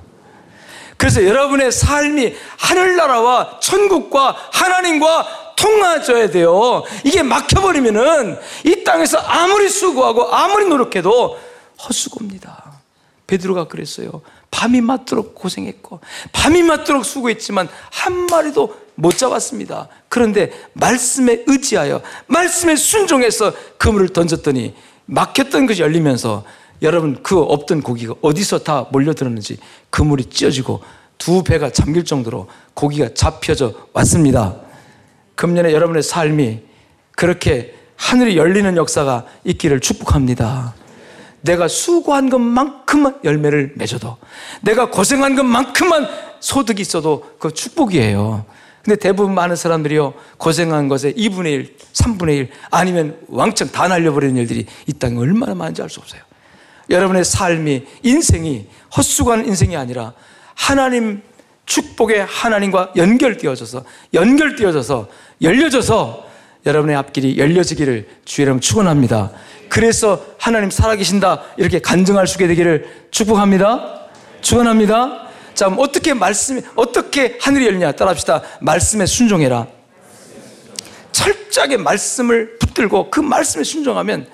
[0.97, 6.84] 그래서 여러분의 삶이 하늘나라와 천국과 하나님과 통하져야 돼요.
[7.04, 11.39] 이게 막혀버리면은 이 땅에서 아무리 수고하고 아무리 노력해도
[11.80, 12.82] 헛수고입니다.
[13.28, 14.22] 베드로가 그랬어요.
[14.52, 16.00] 밤이 맞도록 고생했고
[16.32, 19.90] 밤이 맞도록 수고했지만 한 마리도 못 잡았습니다.
[20.10, 24.74] 그런데 말씀에 의지하여 말씀에 순종해서 그물을 던졌더니
[25.06, 26.44] 막혔던 것이 열리면서
[26.82, 29.58] 여러분 그 없던 고기가 어디서 다 몰려들었는지
[29.90, 30.82] 그물이 찢어지고
[31.18, 34.56] 두 배가 잠길 정도로 고기가 잡혀져 왔습니다.
[35.36, 36.62] 금년에 여러분의 삶이
[37.12, 40.76] 그렇게 하늘이 열리는 역사가 있기를 축복합니다.
[41.41, 44.17] 내가 수고한 것만큼만 열매를 맺어도
[44.62, 46.08] 내가 고생한 것만큼만
[46.39, 48.45] 소득이 있어도 그 축복이에요.
[48.84, 54.65] 근데 대부분 많은 사람들이요 고생한 것에 2분의 1, 3분의 1 아니면 왕창 다 날려버리는 일들이
[54.86, 56.21] 이 땅에 얼마나 많은지 알 수 없어요.
[56.89, 60.13] 여러분의 삶이 인생이 헛수고하는 인생이 아니라
[60.56, 61.21] 하나님
[61.65, 65.08] 축복의 하나님과 연결되어져서 연결되어져서
[65.41, 66.27] 열려져서
[66.67, 69.32] 여러분의 앞길이 열려지기를 주의 이름 축원합니다.
[69.69, 74.08] 그래서 하나님 살아계신다 이렇게 간증할 수 있게 되기를 축복합니다.
[74.41, 75.27] 축원합니다.
[75.53, 78.41] 자, 어떻게 말씀 어떻게 하늘이 열리냐 따라합시다.
[78.62, 79.67] 말씀에 순종해라.
[81.12, 84.27] 철저하게 말씀을 붙들고 그 말씀에 순종하면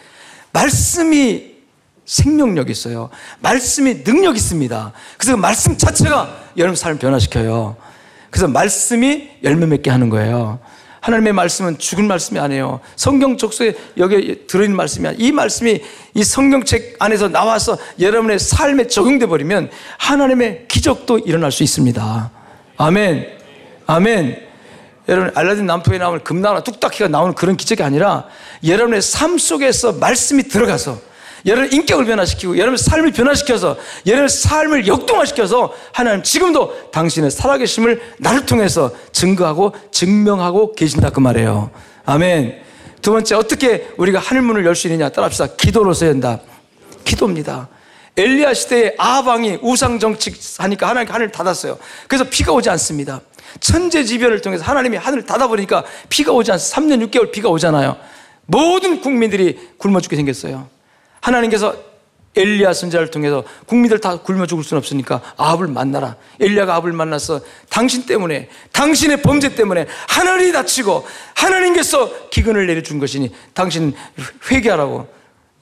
[0.51, 1.53] 말씀이
[2.05, 3.09] 생명력 있어요.
[3.39, 4.91] 말씀이 능력 있습니다.
[5.17, 7.77] 그래서 그 말씀 자체가 여러분 삶을 변화시켜요.
[8.29, 10.59] 그래서 말씀이 열매 맺게 하는 거예요.
[11.03, 12.79] 하나님의 말씀은 죽은 말씀이 아니에요.
[12.95, 15.21] 성경 족속에 여기 들어있는 말씀이 아니에요.
[15.21, 15.81] 이 말씀이
[16.13, 22.31] 이 성경책 안에서 나와서 여러분의 삶에 적용돼 버리면 하나님의 기적도 일어날 수 있습니다.
[22.77, 23.27] 아멘.
[23.85, 24.47] 아멘.
[25.09, 28.25] 여러분 알라딘 남포에 나오는 금나라 뚝딱히가 나오는 그런 기적이 아니라
[28.65, 30.97] 여러분의 삶 속에서 말씀이 들어가서
[31.45, 33.77] 여러분 인격을 변화시키고 여러분 삶을 변화시켜서
[34.08, 41.71] 여러분 삶을 역동화시켜서 하나님 지금도 당신의 살아계심을 나를 통해서 증거하고 증명하고 계신다 그 말이에요.
[42.06, 42.62] 아멘.
[43.01, 45.56] 두 번째 어떻게 우리가 하늘문을 열 수 있느냐 따라합시다.
[45.58, 46.39] 기도로서 연다.
[47.03, 47.67] 기도입니다.
[48.15, 51.77] 엘리야 시대에 아방이 우상 정치 하니까 하나님 하늘 닫았어요.
[52.08, 53.19] 그래서 비가 오지 않습니다.
[53.60, 56.82] 천재지변을 통해서 하나님이 하늘을 닫아버리니까 비가 오지 않습니다.
[56.82, 57.97] 3년 6개월 비가 오잖아요.
[58.45, 60.67] 모든 국민들이 굶어 죽게 생겼어요.
[61.23, 61.75] 하나님께서
[62.36, 66.15] 엘리야 선자를 통해서 국민들 다 굶어 죽을 수는 없으니까 아합을 만나라.
[66.39, 71.05] 엘리야가 아합을 만나서 당신 때문에 당신의 범죄 때문에 하늘이 닫히고
[71.36, 73.93] 하나님께서 기근을 내려준 것이니 당신
[74.49, 75.07] 회개하라고.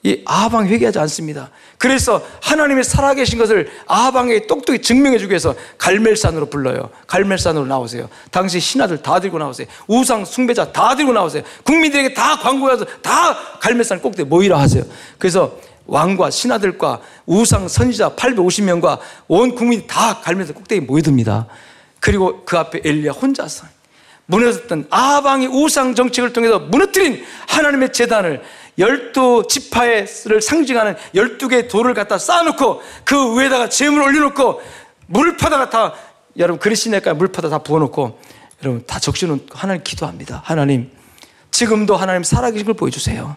[0.03, 1.51] 이 아하방 회개하지 않습니다.
[1.77, 6.89] 그래서 하나님의 살아계신 것을 아하방에 똑똑히 증명해 주기 위해서 갈멜산으로 불러요.
[7.05, 8.09] 갈멜산으로 나오세요.
[8.31, 9.67] 당시 신하들 다 들고 나오세요.
[9.87, 11.43] 우상 숭배자 다 들고 나오세요.
[11.63, 14.83] 국민들에게 다 광고해서 다 갈멜산 꼭대기 모이라 하세요.
[15.19, 21.45] 그래서 왕과 신하들과 우상 선지자 850명과 온 국민이 다 갈멜산 꼭대기 모여듭니다.
[21.99, 23.67] 그리고 그 앞에 엘리야 혼자서
[24.25, 28.41] 무너졌던 아방의 우상 정책을 통해서 무너뜨린 하나님의 재단을
[28.77, 34.61] 열두 지파를 상징하는 열두 개의 돌을 갖다 쌓아놓고 그 위에다가 재물 올려놓고
[35.07, 35.93] 물 파다가 다
[36.37, 38.19] 여러분 그리시네까 물 파다 다 부어놓고
[38.63, 40.41] 여러분 다 적시는 하나님 기도합니다.
[40.45, 40.91] 하나님
[41.51, 43.35] 지금도 하나님 살아계신 걸 보여주세요.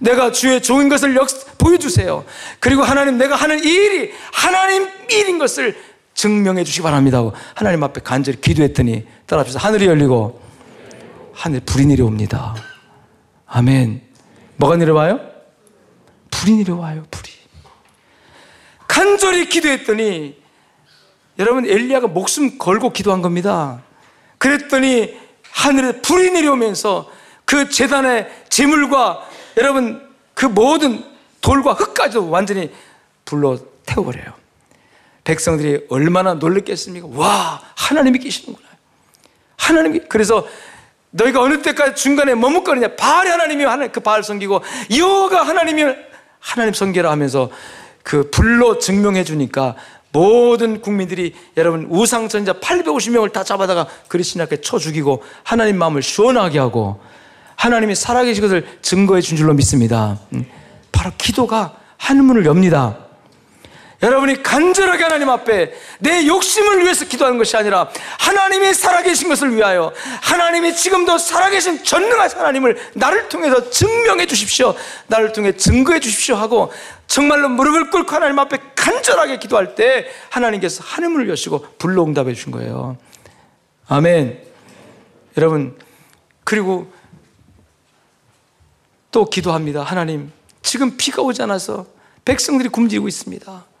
[0.00, 2.24] 내가 주의 좋은 것을 역, 보여주세요.
[2.58, 5.76] 그리고 하나님 내가 하는 이 일이 하나님 일인 것을
[6.14, 7.22] 증명해 주시기 바랍니다.
[7.54, 9.60] 하나님 앞에 간절히 기도했더니 따라합시다.
[9.60, 10.40] 하늘이 열리고
[11.32, 12.56] 하늘 불이 내려옵니다.
[13.46, 14.11] 아멘.
[14.56, 15.20] 뭐가 내려와요?
[16.30, 17.32] 불이 내려와요, 불이.
[18.86, 20.40] 간절히 기도했더니
[21.38, 23.82] 여러분 엘리야가 목숨 걸고 기도한 겁니다.
[24.38, 25.18] 그랬더니
[25.50, 27.10] 하늘에 불이 내려오면서
[27.44, 31.04] 그 재단의 재물과 여러분 그 모든
[31.40, 32.70] 돌과 흙까지도 완전히
[33.24, 34.32] 불로 태워버려요.
[35.24, 37.08] 백성들이 얼마나 놀랬겠습니까?
[37.12, 38.68] 와, 하나님이 계시는구나.
[39.56, 40.46] 하나님이, 그래서
[41.12, 42.96] 너희가 어느 때까지 중간에 머뭇거리냐?
[42.96, 44.62] 바알이 하나님이 하나님 그 바알 섬기고
[44.96, 45.84] 여호가 하나님이
[46.38, 47.50] 하나님 섬기라 하면서
[48.02, 49.76] 그 불로 증명해 주니까
[50.10, 56.58] 모든 국민들이 여러분 우상 전자 850명을 다 잡아다가 그리스도 앞에 쳐 죽이고 하나님 마음을 시원하게
[56.58, 57.00] 하고
[57.56, 60.18] 하나님이 살아계신 것을 증거해 준 줄로 믿습니다.
[60.32, 60.44] 음,
[60.90, 63.01] 바로 기도가 하늘문을 엽니다.
[64.02, 67.88] 여러분이 간절하게 하나님 앞에 내 욕심을 위해서 기도하는 것이 아니라
[68.18, 74.74] 하나님이 살아계신 것을 위하여 하나님이 지금도 살아계신 전능하신 하나님을 나를 통해서 증명해 주십시오.
[75.06, 76.72] 나를 통해 증거해 주십시오 하고
[77.06, 82.96] 정말로 무릎을 꿇고 하나님 앞에 간절하게 기도할 때 하나님께서 하늘문을 여시고 불로 응답해 주신 거예요.
[83.86, 84.42] 아멘.
[85.36, 85.78] 여러분,
[86.42, 86.92] 그리고
[89.12, 89.82] 또 기도합니다.
[89.82, 91.86] 하나님, 지금 비가 오지 않아서
[92.24, 93.71] 백성들이 굶주리고 있습니다.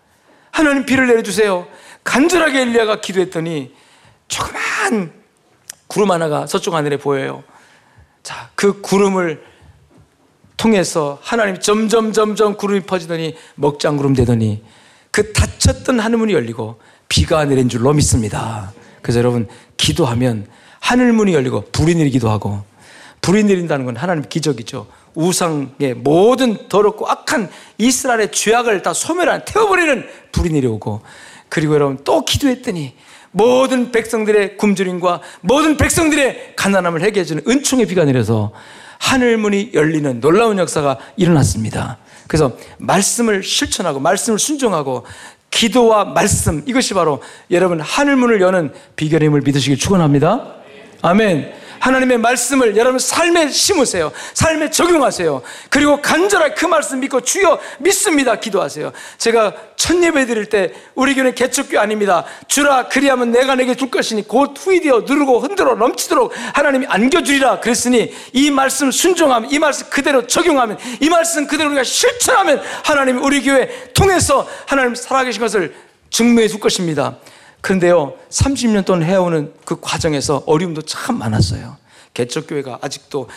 [0.52, 1.66] 하나님 비를 내려주세요.
[2.04, 3.74] 간절하게 엘리야가 기도했더니
[4.28, 5.12] 조그만
[5.88, 7.42] 구름 하나가 서쪽 하늘에 보여요.
[8.22, 9.44] 자, 그 구름을
[10.56, 14.62] 통해서 하나님 점점 점점 구름이 퍼지더니 먹장 구름 되더니
[15.10, 18.72] 그 닫혔던 하늘문이 열리고 비가 내린 줄로 믿습니다.
[19.02, 20.46] 그래서 여러분 기도하면
[20.80, 22.62] 하늘문이 열리고 불이 내리기도 하고
[23.20, 24.86] 불이 내린다는 건 하나님 기적이죠.
[25.14, 31.02] 우상의 모든 더럽고 악한 이스라엘의 죄악을 다 소멸한 태워버리는 불이 내려오고
[31.48, 32.94] 그리고 여러분 또 기도했더니
[33.30, 38.52] 모든 백성들의 굶주림과 모든 백성들의 가난함을 해결해 주는 은총의 비가 내려서
[38.98, 41.98] 하늘 문이 열리는 놀라운 역사가 일어났습니다.
[42.28, 45.04] 그래서 말씀을 실천하고 말씀을 순종하고
[45.50, 50.54] 기도와 말씀 이것이 바로 여러분 하늘 문을 여는 비결임을 믿으시길 축원합니다.
[51.02, 51.61] 아멘.
[51.82, 54.12] 하나님의 말씀을 여러분 삶에 심으세요.
[54.34, 55.42] 삶에 적용하세요.
[55.68, 58.36] 그리고 간절하게 그 말씀 믿고 주여 믿습니다.
[58.36, 58.92] 기도하세요.
[59.18, 62.24] 제가 첫 예배 드릴 때 우리 교회는 개척교 아닙니다.
[62.46, 68.52] 주라 그리하면 내가 내게 줄 것이니 곧 후이되어 누르고 흔들어 넘치도록 하나님이 안겨주리라 그랬으니 이
[68.52, 74.48] 말씀 순종하면 이 말씀 그대로 적용하면 이 말씀 그대로 우리가 실천하면 하나님이 우리 교회 통해서
[74.66, 75.74] 하나님 살아계신 것을
[76.10, 77.16] 증명해 줄 것입니다.
[77.62, 81.76] 그런데요, 30년 동안 해오는 그 과정에서 어려움도 참 많았어요.
[82.12, 83.28] 개척교회가 아직도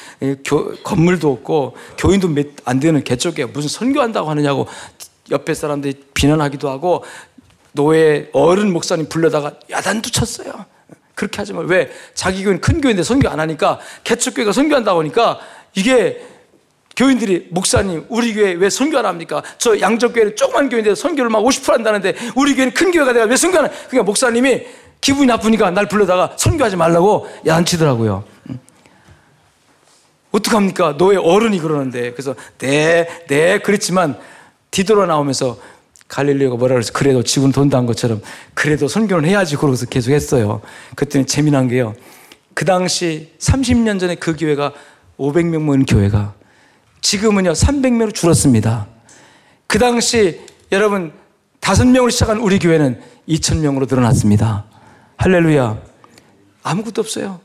[0.43, 4.67] 교, 건물도 없고 교인도 몇 안 되는 개척교회 무슨 선교한다고 하느냐고
[5.31, 7.05] 옆에 사람들이 비난하기도 하고
[7.71, 10.65] 노예 어른 목사님 불러다가 야단도 쳤어요.
[11.13, 15.39] 그렇게 하지만 왜 자기 교회는 큰 교회인데 선교 안 하니까 개척교회가 선교한다고 하니까
[15.75, 16.25] 이게
[16.95, 19.43] 교인들이 목사님 우리 교회 왜 선교 안 합니까?
[19.57, 23.59] 저 양적교회는 조그만 교회인데 선교를 막 50% 한다는데 우리 교회는 큰 교회가 내가 왜 선교
[23.59, 23.69] 안 해?
[23.89, 24.63] 그러니까 목사님이
[25.01, 28.23] 기분이 나쁘니까 날 불러다가 선교하지 말라고 야단치더라고요.
[30.31, 30.95] 어떡합니까?
[30.97, 32.11] 너의 어른이 그러는데.
[32.11, 34.17] 그래서 네, 네, 그랬지만
[34.71, 35.57] 뒤돌아 나오면서
[36.07, 38.21] 갈릴리오가 뭐라 그래서 그래도 지구는 한 것처럼
[38.53, 40.61] 그래도 선교는 해야지 그러고서 계속 했어요.
[40.95, 41.95] 그랬더니 재미난 게요.
[42.53, 44.73] 그 당시 30년 전에 그 교회가
[45.17, 46.33] 500명 모이는 교회가
[47.05, 48.87] 지금은요, 300명으로 줄었습니다.
[49.67, 50.41] 그 당시
[50.71, 51.13] 여러분,
[51.59, 54.65] 다섯 명으로 시작한 우리 교회는 2,000명으로 늘어났습니다.
[55.17, 55.77] 할렐루야.
[56.63, 57.41] 아무것도 없어요.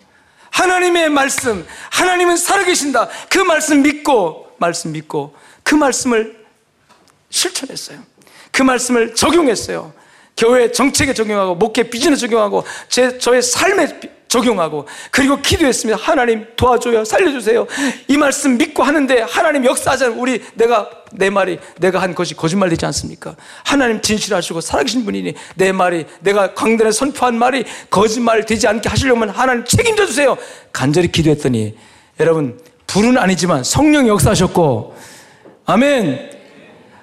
[0.50, 3.10] 하나님의 말씀, 하나님은 살아계신다.
[3.28, 6.42] 그 말씀 믿고, 말씀 믿고, 그 말씀을
[7.28, 7.98] 실천했어요.
[8.50, 9.92] 그 말씀을 적용했어요.
[10.38, 16.00] 교회 정책에 적용하고, 목회 비전에 적용하고, 제, 저의 삶에 적용하고 그리고 기도했습니다.
[16.00, 17.04] 하나님 도와줘요.
[17.04, 17.66] 살려주세요.
[18.06, 20.18] 이 말씀 믿고 하는데 하나님 역사하잖아요.
[20.18, 23.34] 우리 내가 내 말이 내가 한 것이 거짓말 되지 않습니까?
[23.64, 29.64] 하나님 진실하시고 살아계신 분이니 내 말이 내가 광단에 선포한 말이 거짓말 되지 않게 하시려면 하나님
[29.64, 30.38] 책임져 주세요.
[30.72, 31.76] 간절히 기도했더니
[32.20, 34.96] 여러분 불은 아니지만 성령 역사하셨고
[35.66, 36.30] 아멘.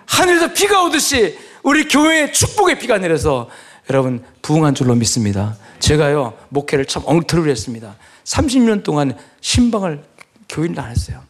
[0.05, 3.49] 하늘에서 비가 오듯이 우리 교회에 축복의 비가 내려서
[3.89, 5.57] 여러분 부흥한 줄로 믿습니다.
[5.79, 7.95] 제가요, 목회를 참 엉터리로 했습니다.
[8.23, 10.03] 30년 동안 신방을
[10.49, 11.21] 교인을 안 했어요.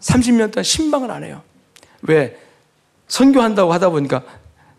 [0.00, 1.42] 30년 동안 신방을 안 해요.
[2.02, 2.38] 왜?
[3.08, 4.22] 선교한다고 하다 보니까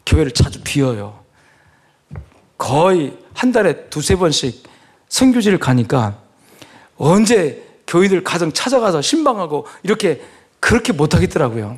[0.05, 1.23] 교회를 자주 비워요.
[2.57, 4.63] 거의 한 달에 두세 번씩
[5.09, 6.17] 선교지를 가니까
[6.97, 10.21] 언제 교인들 가정 찾아가서 신방하고 이렇게
[10.59, 11.77] 그렇게 못하겠더라고요.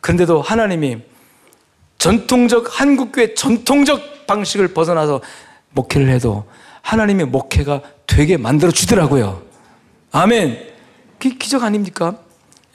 [0.00, 1.02] 그런데도 하나님이
[2.00, 5.20] 전통적 한국교회 전통적 방식을 벗어나서
[5.72, 6.46] 목회를 해도
[6.80, 9.42] 하나님의 목회가 되게 만들어 주더라고요.
[10.10, 10.66] 아멘.
[11.18, 12.16] 그게 기적 아닙니까?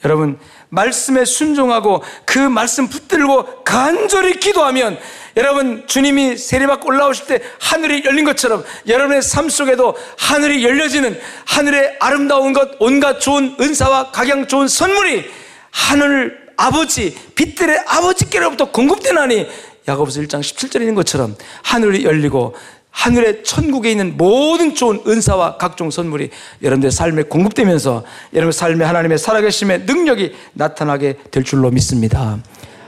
[0.04, 4.96] 여러분, 말씀에 순종하고 그 말씀 붙들고 간절히 기도하면
[5.36, 12.52] 여러분, 주님이 세례받고 올라오실 때 하늘이 열린 것처럼 여러분의 삶 속에도 하늘이 열려지는 하늘의 아름다운
[12.52, 15.28] 것, 온갖 좋은 은사와 각양 좋은 선물이
[15.72, 19.46] 하늘 아버지, 빛들의 아버지께로부터 공급되나니
[19.88, 22.54] 야고보서 1장 17절에 있는 것처럼 하늘이 열리고
[22.90, 26.30] 하늘의 천국에 있는 모든 좋은 은사와 각종 선물이
[26.62, 32.38] 여러분들의 삶에 공급되면서 여러분 삶에 하나님의 살아계심의 능력이 나타나게 될 줄로 믿습니다.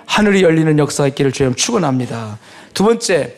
[0.06, 2.38] 하늘이 열리는 역사가 있기를 주님 축원합니다.
[2.72, 3.36] 두 번째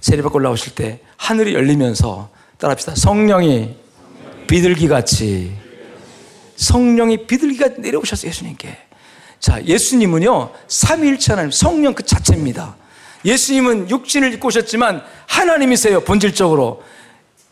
[0.00, 2.94] 세례받고 올라오실 때 하늘이 열리면서 따라합시다.
[2.94, 3.74] 성령이
[4.46, 5.52] 비둘기 같이
[6.56, 8.87] 성령이 비둘기가 내려오셨어요 예수님께.
[9.40, 12.76] 자 예수님은요 삼위일체 하나님 성령 그 자체입니다.
[13.24, 16.82] 예수님은 육신을 입고 오셨지만 하나님이세요, 본질적으로.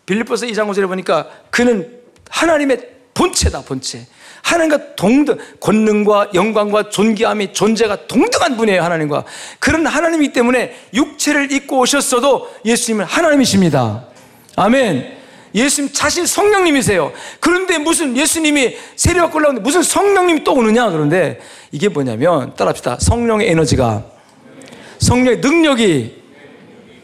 [0.06, 4.06] 빌립보서 2장 5절에 보니까 그는 하나님의 본체다, 본체.
[4.42, 9.24] 하나님과 동등, 권능과 영광과 존귀함이 존재가 동등한 분이에요, 하나님과.
[9.58, 14.04] 그런 하나님이기 때문에 육체를 입고 오셨어도 예수님은 하나님이십니다.
[14.54, 15.16] 아멘.
[15.54, 17.12] 예수님 자신 성령님이세요.
[17.40, 20.90] 그런데 무슨 예수님이 세례받고 올라오는데 무슨 성령님이 또 오느냐?
[20.90, 21.40] 그런데
[21.72, 22.98] 이게 뭐냐면, 따라합시다.
[23.00, 24.04] 성령의 에너지가
[24.98, 26.22] 성령의 능력이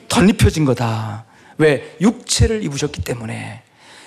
[0.08, 1.24] 덧입혀진 거다.
[1.58, 1.96] 왜?
[2.00, 3.62] 육체를 입으셨기 때문에.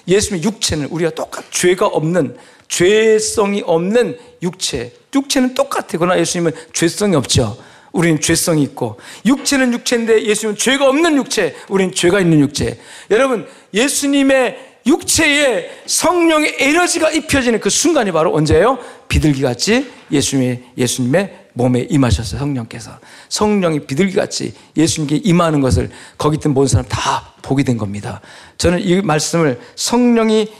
[0.08, 2.38] 예수님의 육체는 우리가 똑같, 죄가 없는,
[2.68, 4.94] 죄성이 없는 육체.
[5.14, 5.98] 육체는 똑같아.
[5.98, 7.58] 그러나 예수님은 죄성이 없죠.
[7.92, 9.00] 우리는 죄성이 있고.
[9.26, 11.56] 육체는 육체인데 예수님은 죄가 없는 육체.
[11.70, 12.80] 우리는 죄가 있는 육체.
[13.10, 18.78] 여러분, 예수님의 육체에 성령의 에너지가 입혀지는 그 순간이 바로 언제예요?
[19.08, 22.40] 비둘기 같이 예수님의, 예수님의 몸에 임하셨어요.
[22.40, 23.00] 성령께서.
[23.30, 28.22] 성령이 비둘기같이 예수님께 임하는 것을 거기 있던 모든 사람 다 보게 된 겁니다.
[28.58, 30.52] 저는 이 말씀을 성령이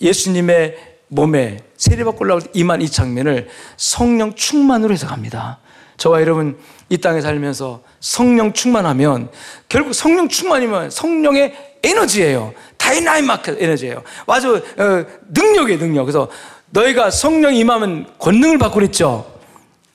[0.00, 0.76] 예수님의
[1.08, 5.58] 몸에 세례받고 올라올 때 임한 이 장면을 성령 충만으로 해석합니다.
[5.96, 6.58] 저와 여러분
[6.88, 9.30] 이 땅에 살면서 성령 충만하면
[9.68, 12.52] 결국 성령 충만이면 성령의 에너지예요.
[12.76, 14.02] 다이나믹 에너지예요.
[14.26, 16.04] 아주 어, 능력이에요, 능력.
[16.04, 16.28] 그래서
[16.74, 19.24] 너희가 성령 임하면 권능을 받고 그랬죠.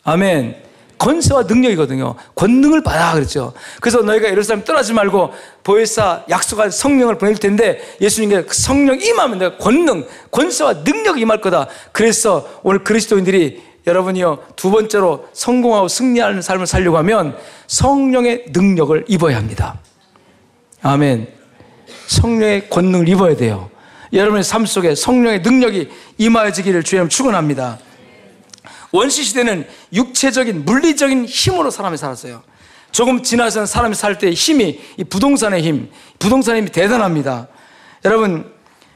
[0.03, 0.55] 아멘.
[0.97, 2.15] 권세와 능력이거든요.
[2.35, 3.53] 권능을 받아 그랬죠.
[3.79, 5.31] 그래서 너희가 예루살렘 떠나지 말고
[5.63, 11.67] 보혜사 약속한 성령을 보낼 텐데 예수님께 그 성령 임하면 내가 권능, 권세와 능력이 임할 거다.
[11.91, 19.79] 그래서 오늘 그리스도인들이 여러분이요 두 번째로 성공하고 승리하는 삶을 살려고 하면 성령의 능력을 입어야 합니다.
[20.81, 21.27] 아멘.
[22.07, 23.69] 성령의 권능을 입어야 돼요.
[24.11, 27.79] 여러분의 삶 속에 성령의 능력이 임하여지기를 주님 축원합니다.
[28.91, 32.41] 원시 시대는 육체적인 물리적인 힘으로 사람이 살았어요.
[32.91, 37.47] 조금 지나서 사람이 살 때 힘이 이 부동산의 힘, 부동산의 힘이 대단합니다.
[38.03, 38.51] 여러분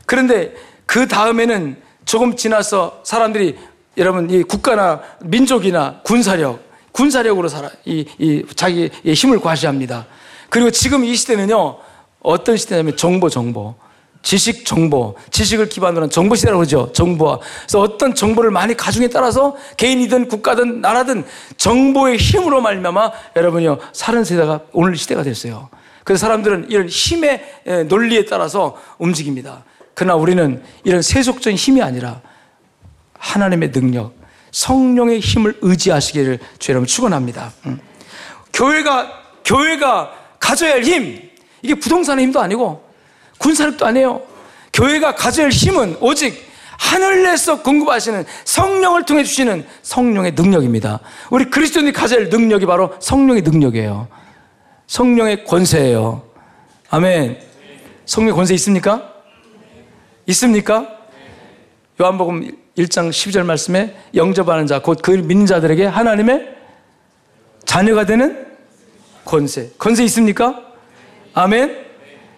[0.05, 0.53] 그런데
[0.85, 3.57] 그 다음에는 조금 지나서 사람들이
[3.97, 10.07] 여러분 이 국가나 민족이나 군사력, 군사력으로 살아 이, 이 자기의 힘을 과시합니다.
[10.49, 11.77] 그리고 지금 이 시대는요
[12.21, 13.75] 어떤 시대냐면 정보 정보.
[14.23, 16.91] 지식 정보, 지식을 기반으로 한 정보 시대라고 그러죠.
[16.93, 17.39] 정보화.
[17.63, 21.25] 그래서 어떤 정보를 많이 가중에 따라서 개인이든 국가든 나라든
[21.57, 25.69] 정보의 힘으로 말미암아 여러분이요 사는 세대가 오늘 시대가 됐어요.
[26.05, 29.65] 그래서 사람들은 이런 힘의 논리에 따라서 움직입니다.
[29.93, 32.21] 그러나 우리는 이런 세속적인 힘이 아니라
[33.19, 34.13] 하나님의 능력,
[34.51, 37.51] 성령의 힘을 의지하시기를 주 여러분 축원합니다.
[37.65, 37.79] 음.
[38.53, 41.29] 교회가 교회가 가져야 할 힘,
[41.61, 42.92] 이게 부동산의 힘도 아니고
[43.37, 44.21] 군사력도 아니에요.
[44.73, 50.99] 교회가 할 힘은 오직 하늘에서 공급하시는 성령을 통해 주시는 성령의 능력입니다.
[51.29, 54.07] 우리 그리스도인이 할 능력이 바로 성령의 능력이에요.
[54.87, 56.23] 성령의 권세예요.
[56.89, 57.39] 아멘.
[58.05, 59.13] 성령의 권세 있습니까?
[60.27, 60.87] 있습니까?
[62.01, 66.55] 요한복음 1장 12절 말씀에 영접하는 자, 곧 그를 믿는 자들에게 하나님의
[67.65, 68.47] 자녀가 되는
[69.25, 69.71] 권세.
[69.77, 70.61] 권세 있습니까?
[71.33, 71.83] 아멘.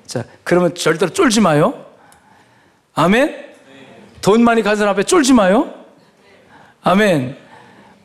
[0.06, 1.86] 자, 그러면 절대로 쫄지 마요.
[2.94, 3.46] 아멘.
[4.22, 5.74] 돈 많이 가진 사람 앞에 쫄지 마요.
[6.82, 7.38] 아멘.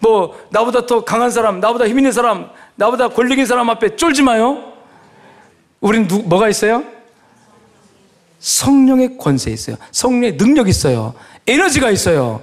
[0.01, 4.23] 뭐 나보다 더 강한 사람, 나보다 힘 있는 사람, 나보다 권력 있는 사람 앞에 쫄지
[4.23, 4.73] 마요.
[5.81, 6.83] 우리는 누, 뭐가 있어요?
[8.39, 9.77] 성령의 권세 있어요.
[9.93, 11.15] 성령의 능력 있어요.
[11.47, 12.43] 에너지가 있어요.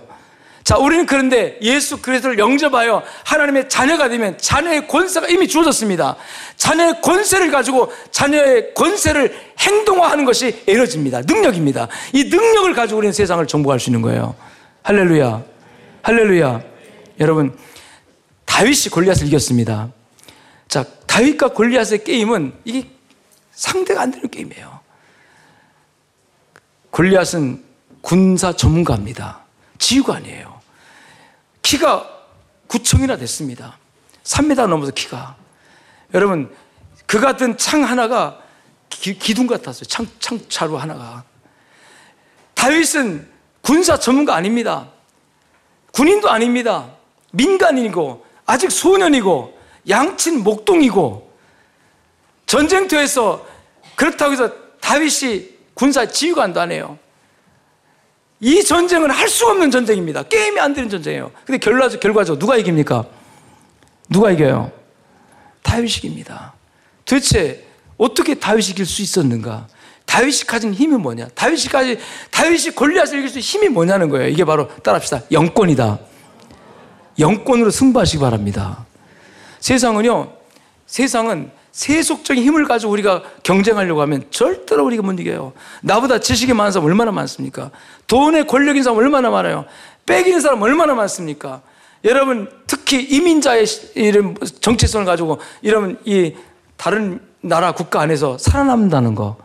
[0.67, 6.17] 자, 우리는 그런데 예수 그리스도를 영접하여 하나님의 자녀가 되면 자녀의 권세가 이미 주어졌습니다.
[6.57, 11.21] 자녀의 권세를 가지고 자녀의 권세를 행동화하는 것이 에너지입니다.
[11.21, 11.87] 능력입니다.
[12.11, 14.35] 이 능력을 가지고 우리는 세상을 정복할 수 있는 거예요.
[14.83, 15.41] 할렐루야.
[16.01, 16.61] 할렐루야.
[17.21, 17.57] 여러분,
[18.43, 19.87] 다윗이 골리앗을 이겼습니다.
[20.67, 22.89] 자, 다윗과 골리앗의 게임은 이게
[23.53, 24.81] 상대가 안 되는 게임이에요.
[26.91, 27.63] 골리앗은
[28.01, 29.45] 군사 전문가입니다.
[29.79, 30.46] 지휘관이에요.
[31.67, 32.09] 키가
[32.69, 33.77] 9층이나 됐습니다.
[34.23, 35.35] 3m 넘어서 키가.
[36.13, 36.55] 여러분,
[37.05, 38.39] 그 같은 창 하나가
[38.87, 39.83] 기, 둥 같았어요.
[39.83, 41.25] 창, 창차로 하나가.
[42.53, 43.29] 다윗은
[43.61, 44.87] 군사 전문가 아닙니다.
[45.91, 46.89] 군인도 아닙니다.
[47.31, 49.59] 민간인이고, 아직 소년이고,
[49.89, 51.33] 양친 목동이고,
[52.45, 53.45] 전쟁터에서
[53.97, 56.97] 그렇다고 해서 다윗이 군사 지휘관도 안 해요.
[58.39, 60.23] 이 전쟁은 할 수 없는 전쟁입니다.
[60.23, 61.31] 게임이 안 되는 전쟁이에요.
[61.45, 63.05] 근데 결과적, 결과적 누가 이깁니까?
[64.09, 64.71] 누가 이겨요?
[65.63, 66.53] 다윗이 이깁니다.
[67.05, 67.65] 도대체
[67.97, 69.67] 어떻게 다윗이 이길 수 있었는가?
[70.05, 71.27] 다윗이 가진 힘이 뭐냐?
[71.35, 71.99] 다윗이 가진,
[72.31, 74.29] 다윗이 골리앗을 이길 수 힘이 뭐냐는 거예요.
[74.29, 75.21] 이게 바로 따라합시다.
[75.31, 75.99] 영권이다.
[77.19, 78.85] 영권으로 승부하시기 바랍니다.
[79.59, 80.31] 세상은요,
[80.85, 85.53] 세상은 세속적인 힘을 가지고 우리가 경쟁하려고 하면 절대로 우리가 못 이겨요.
[85.81, 87.71] 나보다 지식이 많은 사람 얼마나 많습니까?
[88.07, 89.65] 돈에 권력인 사람 얼마나 많아요?
[90.05, 91.61] 빼기는 사람 얼마나 많습니까?
[92.03, 93.65] 여러분, 특히 이민자의
[93.95, 96.35] 이런 정체성을 가지고 이러면 이
[96.77, 99.37] 다른 나라 국가 안에서 살아남는다는 거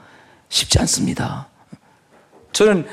[0.49, 1.49] 쉽지 않습니다.
[2.53, 2.87] 저는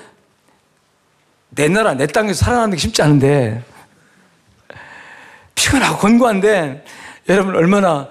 [1.50, 3.64] 내 나라, 내 땅에서 살아남는 게 쉽지 않은데
[5.56, 6.86] 피곤하고 권고한데
[7.28, 8.08] 여러분 얼마나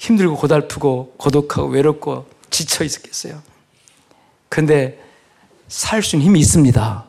[0.00, 3.42] 힘들고 고달프고 고독하고 외롭고 지쳐 있었겠어요.
[4.48, 4.98] 근데
[5.68, 7.04] 살 수 있는 힘이 있습니다.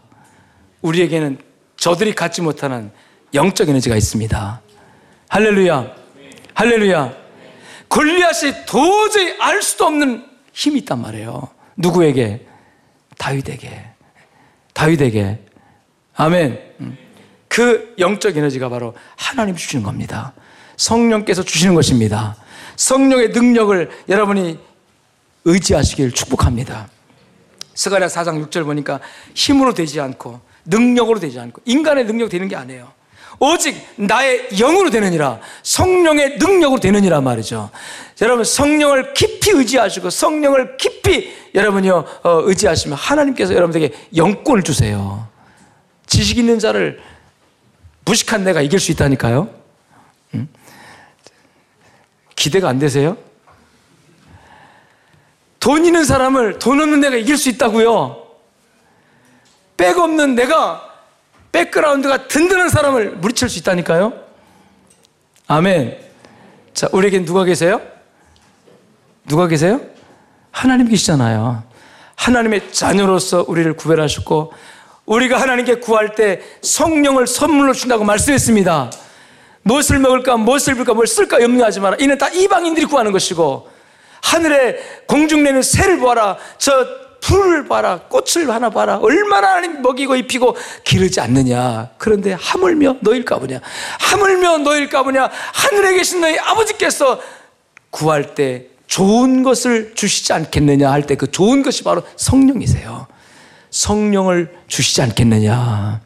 [0.81, 1.39] 우리에게는
[1.77, 2.91] 저들이 갖지 못하는
[3.33, 4.61] 영적 에너지가 있습니다.
[5.29, 5.95] 할렐루야.
[6.53, 7.13] 할렐루야.
[7.87, 11.47] 골리앗이 도저히 알 수도 없는 힘이 있단 말이에요.
[11.77, 12.45] 누구에게?
[13.17, 13.85] 다윗에게.
[14.73, 15.45] 다윗에게.
[16.15, 16.59] 아멘.
[16.81, 16.97] 음.
[17.47, 20.33] 그 영적 에너지가 바로 하나님 주시는 겁니다.
[20.75, 22.35] 성령께서 주시는 것입니다.
[22.81, 24.57] 성령의 능력을 여러분이
[25.45, 26.89] 의지하시길 축복합니다.
[27.75, 28.99] 스가랴 4장 6절 보니까
[29.35, 32.91] 힘으로 되지 않고 능력으로 되지 않고 인간의 능력 되는 게 아니에요.
[33.39, 35.39] 오직 나의 영으로 되느니라.
[35.61, 37.69] 성령의 능력으로 되느니라 말이죠.
[38.21, 45.27] 여러분 성령을 깊이 의지하시고 성령을 깊이 여러분이요 어, 의지하시면 하나님께서 여러분에게 영권을 주세요.
[46.07, 46.99] 지식 있는 자를
[48.05, 49.60] 무식한 내가 이길 수 있다니까요.
[52.41, 52.43] 응?
[52.43, 53.17] 기대가 안 되세요?
[55.59, 58.17] 돈 있는 사람을 돈 없는 내가 이길 수 있다고요.
[59.77, 60.89] 백 없는 내가
[61.51, 64.13] 백그라운드가 든든한 사람을 물리칠 수 있다니까요.
[65.47, 65.99] 아멘.
[66.73, 67.81] 자, 우리에게 누가 계세요?
[69.27, 69.81] 누가 계세요?
[70.49, 71.63] 하나님 계시잖아요.
[72.15, 74.53] 하나님의 자녀로서 우리를 구별하셨고
[75.05, 78.91] 우리가 하나님께 구할 때 성령을 선물로 준다고 말씀했습니다.
[79.63, 81.97] 무엇을 먹을까, 무엇을 입을까, 뭘 쓸까 염려하지 마라.
[81.99, 83.69] 이는 다 이방인들이 구하는 것이고
[84.21, 86.37] 하늘에 공중 내는 새를 보아라.
[86.57, 86.85] 저
[87.21, 87.99] 풀을 봐라.
[88.09, 88.97] 꽃을 하나 봐라.
[88.97, 91.91] 얼마나 하나님 먹이고 입히고 기르지 않느냐.
[91.99, 93.59] 그런데 하물며 너일까 보냐.
[93.99, 95.29] 하물며 너일까 보냐.
[95.53, 97.19] 하늘에 계신 너희 아버지께서
[97.91, 103.05] 구할 때 좋은 것을 주시지 않겠느냐 할 때 그 좋은 것이 바로 성령이세요.
[103.69, 106.01] 성령을 주시지 않겠느냐.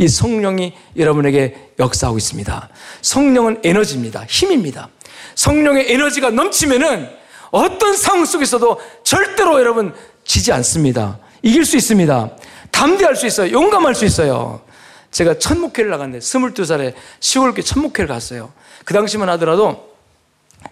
[0.00, 2.70] 이 성령이 여러분에게 역사하고 있습니다.
[3.02, 4.24] 성령은 에너지입니다.
[4.24, 4.88] 힘입니다.
[5.34, 7.06] 성령의 에너지가 넘치면은
[7.50, 9.94] 어떤 상황 속에서도 절대로 여러분
[10.24, 11.18] 지지 않습니다.
[11.42, 12.30] 이길 수 있습니다.
[12.70, 13.52] 담대할 수 있어요.
[13.52, 14.62] 용감할 수 있어요.
[15.10, 18.54] 제가 첫 목회를 나갔는데 22살에 10월께 첫 목회를 갔어요.
[18.86, 19.96] 그 당시만 하더라도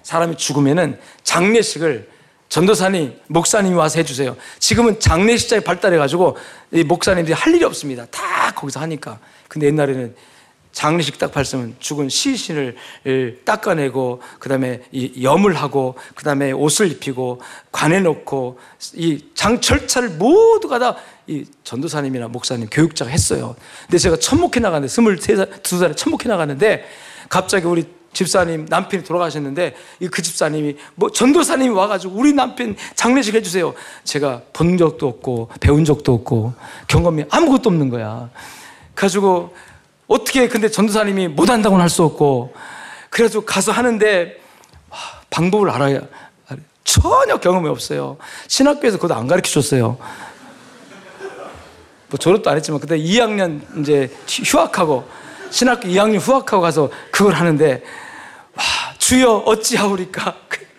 [0.05, 2.09] 사람이 죽으면은 장례식을
[2.49, 4.37] 전도사님, 목사님이 와서 해주세요.
[4.59, 6.37] 지금은 장례식장이 발달해가지고
[6.73, 8.07] 이 목사님들이 할 일이 없습니다.
[8.11, 9.19] 다 거기서 하니까.
[9.49, 10.15] 근데 옛날에는
[10.73, 12.77] 장례식 딱 발으면 죽은 시신을
[13.45, 17.41] 닦아내고 그다음에 이 염을 하고 그다음에 옷을 입히고
[17.73, 18.59] 관에 놓고
[18.95, 20.97] 이 장 절차를 모두가 다
[21.31, 23.55] 이 전도사님이나 목사님 교육자가 했어요.
[23.83, 26.89] 근데 제가 천목해 나갔는데 스물세 살, 두 살에 천목해 나갔는데
[27.29, 29.77] 갑자기 우리 집사님 남편이 돌아가셨는데
[30.11, 33.75] 그 집사님이 뭐 전도사님이 와가지고 우리 남편 장례식 해주세요.
[34.05, 36.55] 제가 본 적도 없고 배운 적도 없고
[36.89, 38.31] 경험이 아무것도 없는 거야.
[38.95, 39.55] 가지고
[40.07, 42.55] 어떻게 근데 전도사님이 못한다고는 할 수 없고
[43.11, 44.41] 그래서 가서 하는데
[45.31, 46.01] 방법을 알아야
[46.85, 48.17] 전혀 경험이 없어요.
[48.47, 49.99] 신학교에서 그것도 안 가르쳐 줬어요.
[52.09, 55.07] 뭐 졸업도 안 했지만 그때 2학년 이제 휴학하고
[55.51, 57.83] 신학교 2학년 휴학하고 가서 그걸 하는데
[58.55, 58.65] 와
[58.99, 60.37] 주여 어찌하오리까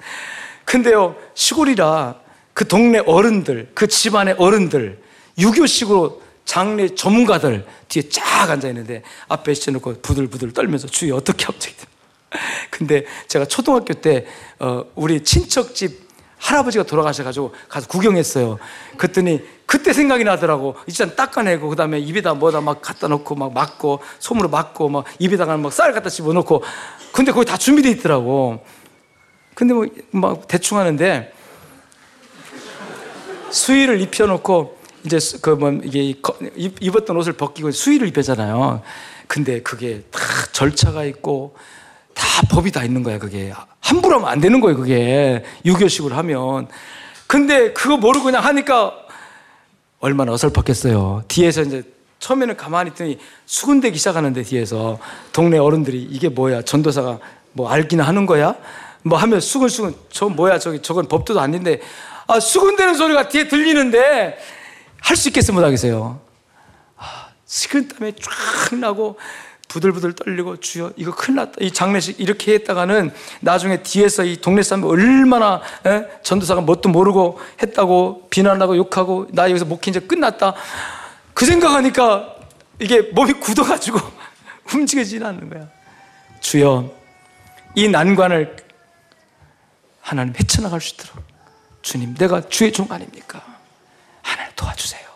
[0.66, 2.16] 근데요 시골이라
[2.54, 5.02] 그 동네 어른들 그 집안의 어른들
[5.38, 11.86] 유교식으로 장례 전문가들 뒤에 쫙 앉아 있는데 앞에 시켜놓고 부들부들 떨면서 주여 어떻게 합니까?
[12.70, 14.26] 근데 제가 초등학교 때
[14.60, 16.09] 어, 우리 친척집
[16.40, 18.58] 할아버지가 돌아가셔가지고 가서 구경했어요.
[18.98, 20.76] 그랬더니 그때 생각이 나더라고.
[20.88, 25.72] 일단 닦아내고 그다음에 입에다 뭐다 막 갖다 놓고 막 막고 솜으로 막고 막 입에다가 막
[25.72, 26.64] 쌀 갖다 집어넣고
[27.12, 28.64] 근데 거기 다 준비돼 있더라고.
[29.54, 31.34] 근데 뭐 막 대충 하는데
[33.52, 36.16] 수의를 입혀놓고 이제 그 뭐 이게
[36.56, 38.82] 입었던 옷을 벗기고 수의를 입혔잖아요.
[39.28, 40.20] 근데 그게 다
[40.52, 41.56] 절차가 있고
[42.20, 43.18] 다 법이 다 있는 거야.
[43.18, 44.78] 그게 함부로 하면 안 되는 거예요.
[44.78, 46.68] 그게 유교식으로 하면.
[47.28, 48.94] 근데 그거 모르고 그냥 하니까
[50.00, 51.24] 얼마나 어설펐겠어요.
[51.28, 51.84] 뒤에서 이제
[52.20, 55.00] 처음에는 가만히 있더니 수군대기 시작하는데 뒤에서
[55.32, 57.20] 동네 어른들이 이게 뭐야 전도사가
[57.54, 58.56] 뭐 알기나 하는 거야?
[59.04, 61.80] 뭐 하면 수근수근 저 뭐야 저기 저건 법도도 아닌데
[62.28, 64.38] 아 수군대는 소리가 뒤에 들리는데
[65.02, 66.20] 할 수 있겠어 못하겠어요?
[66.98, 69.18] 아, 식은 땀에 쫙 나고
[69.70, 74.86] 부들부들 떨리고 주여 이거 큰일 났다 이 장례식 이렇게 했다가는 나중에 뒤에서 이 동네 사람이
[74.86, 76.06] 얼마나 에?
[76.24, 80.56] 전도사가 뭣도 모르고 했다고 비난하고 욕하고 나 여기서 목회 이제 끝났다
[81.34, 82.36] 그 생각하니까
[82.80, 84.00] 이게 몸이 굳어가지고
[84.74, 85.68] 움직여지지 않는 거야
[86.42, 86.92] 주여
[87.76, 88.58] 이 난관을
[90.02, 91.24] 하나님 헤쳐나갈 수 있도록
[91.82, 93.44] 주님 내가 주의 종 아닙니까
[94.22, 95.09] 하나님 도와주세요.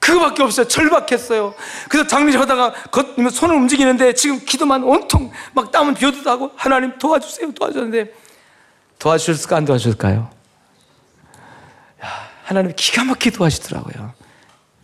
[0.00, 0.66] 그거밖에 없어요.
[0.66, 1.54] 절박했어요.
[1.88, 7.52] 그래서 장례식 하다가 겉 손을 움직이는데 지금 기도만 온통 막 땀은 비어도 하고 하나님 도와주세요.
[7.52, 8.12] 도와주는데
[8.98, 10.30] 도와주실까 안 도와줄까요?
[12.50, 14.12] 하나님 기가 막히게 도와주더라고요.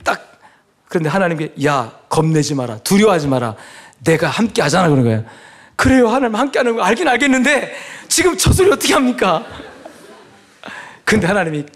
[0.05, 0.39] 딱
[0.87, 3.57] 그런데 하나님께 야 겁내지 마라 두려워하지 마라
[4.05, 5.25] 내가 함께 하잖아 그런 거예요.
[5.75, 7.75] 그래요 하나님 함께 하는 거 알긴 알겠는데
[8.09, 9.45] 지금 저 소리 어떻게 합니까?
[11.05, 11.67] 근데 하나님이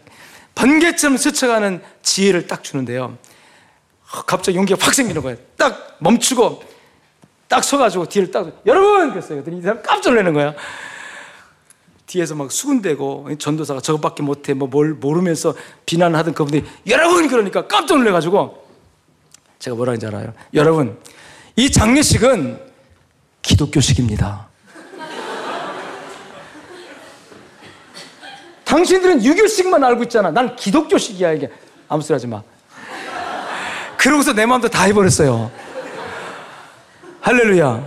[0.55, 3.19] 번개처럼 스쳐가는 지혜를 딱 주는데요.
[4.27, 5.39] 갑자기 용기가 확 생기는 거예요.
[5.57, 6.63] 딱 멈추고
[7.49, 9.43] 딱 서가지고 뒤를 딱 여러분 그랬어요.
[9.47, 10.55] 이 사람 깜짝 놀라는 거야.
[12.07, 15.55] 뒤에서 막 수군대고 전도사가 저것밖에 못해 뭐 뭘 모르면서
[15.87, 18.67] 비난하던 그분들이 여러분 그러니까 깜짝 놀래가지고
[19.61, 20.33] 제가 뭐라 하는지 알아요.
[20.55, 20.99] 여러분
[21.55, 22.61] 이 장례식은
[23.43, 24.49] 기독교식입니다.
[28.65, 30.31] 당신들은 유교식만 알고 있잖아.
[30.31, 31.51] 난 기독교식이야, 이게.
[31.89, 32.41] 아무 소리 하지 마.
[34.01, 35.51] 그러고서 내 마음도 다 해버렸어요.
[37.21, 37.87] 할렐루야.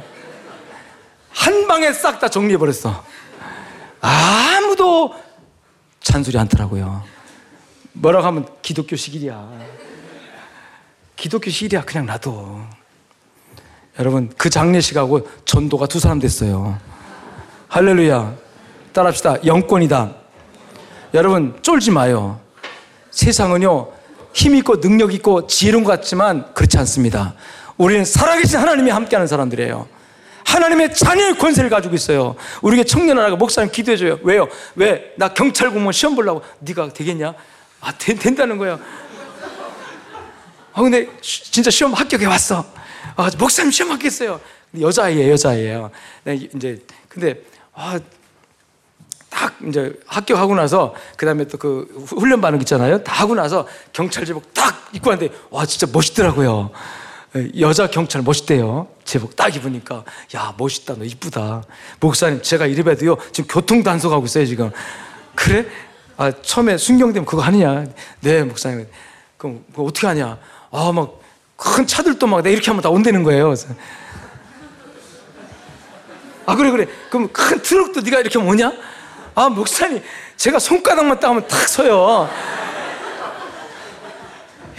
[1.31, 3.03] 한 방에 싹 다 정리해버렸어.
[3.99, 5.15] 아무도
[6.01, 7.03] 잔소리 않더라고요.
[7.93, 9.49] 뭐라고 하면 기독교식이야.
[11.15, 12.61] 기독교식이야, 그냥 놔둬.
[13.97, 16.77] 여러분, 그 장례식하고 전도가 두 사람 됐어요.
[17.69, 18.35] 할렐루야.
[18.93, 19.43] 따라합시다.
[19.47, 20.13] 영권이다.
[21.15, 22.39] 여러분, 쫄지 마요.
[23.09, 24.02] 세상은요,
[24.33, 27.35] 힘 있고 능력 있고 지혜로운 것 같지만 그렇지 않습니다.
[27.77, 29.87] 우리는 살아계신 하나님이 함께하는 사람들이에요.
[30.45, 32.35] 하나님의 자녀의 권세를 가지고 있어요.
[32.61, 34.19] 우리에게 청년 하나가 목사님 기도해줘요.
[34.23, 34.47] 왜요?
[34.75, 35.13] 왜?
[35.17, 36.41] 나 경찰 공무원 시험 보려고.
[36.59, 37.33] 네가 되겠냐?
[37.81, 38.79] 아, 되, 된다는 거예요.
[40.73, 42.65] 아, 근데 진짜 시험 합격해 왔어.
[43.15, 44.39] 아, 목사님 시험 합격했어요.
[44.79, 45.91] 여자예요, 여자예요.
[46.23, 47.41] 네, 이제, 근데,
[47.73, 47.99] 아,
[49.33, 53.03] 딱 이제 합격하고 나서 그 다음에 또 그 훈련 반응 있잖아요.
[53.03, 56.69] 다 하고 나서 경찰 제복 딱 입고 왔는데 와 진짜 멋있더라고요.
[57.59, 58.87] 여자 경찰 멋있대요.
[59.03, 60.03] 제복 딱 입으니까
[60.35, 61.63] 야 멋있다 너 이쁘다.
[61.99, 64.71] 목사님 제가 이래 봬도요 지금 교통 단속하고 있어요 지금.
[65.35, 65.65] 그래?
[66.15, 67.85] 아 처음에 순경되면 그거 하느냐?
[68.21, 68.87] 네 목사님.
[69.37, 70.37] 그럼 그거 어떻게 하냐?
[70.71, 71.23] 아 막
[71.55, 73.53] 큰 차들도 막 내가 이렇게 하면 다 온다는 거예요.
[76.45, 76.87] 아 그래 그래.
[77.09, 78.73] 그럼 큰 트럭도 네가 이렇게 뭐냐?
[79.35, 80.01] 아, 목사님,
[80.37, 82.29] 제가 손가락만 따면 탁 서요.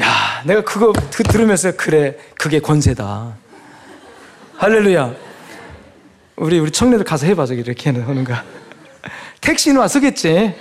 [0.00, 3.34] 야, 내가 그거 그 들으면서 그래, 그게 권세다.
[4.57, 5.14] 할렐루야.
[6.36, 8.34] 우리 우리 청년들 가서 해봐 저기 이렇게 하는 거.
[9.40, 10.55] 택시는 와서겠지.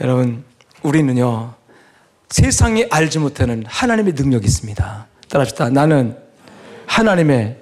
[0.00, 0.44] 여러분,
[0.82, 1.54] 우리는요
[2.30, 5.06] 세상이 알지 못하는 하나님의 능력이 있습니다.
[5.28, 5.70] 따라합시다.
[5.70, 6.16] 나는
[6.86, 7.56] 하나님의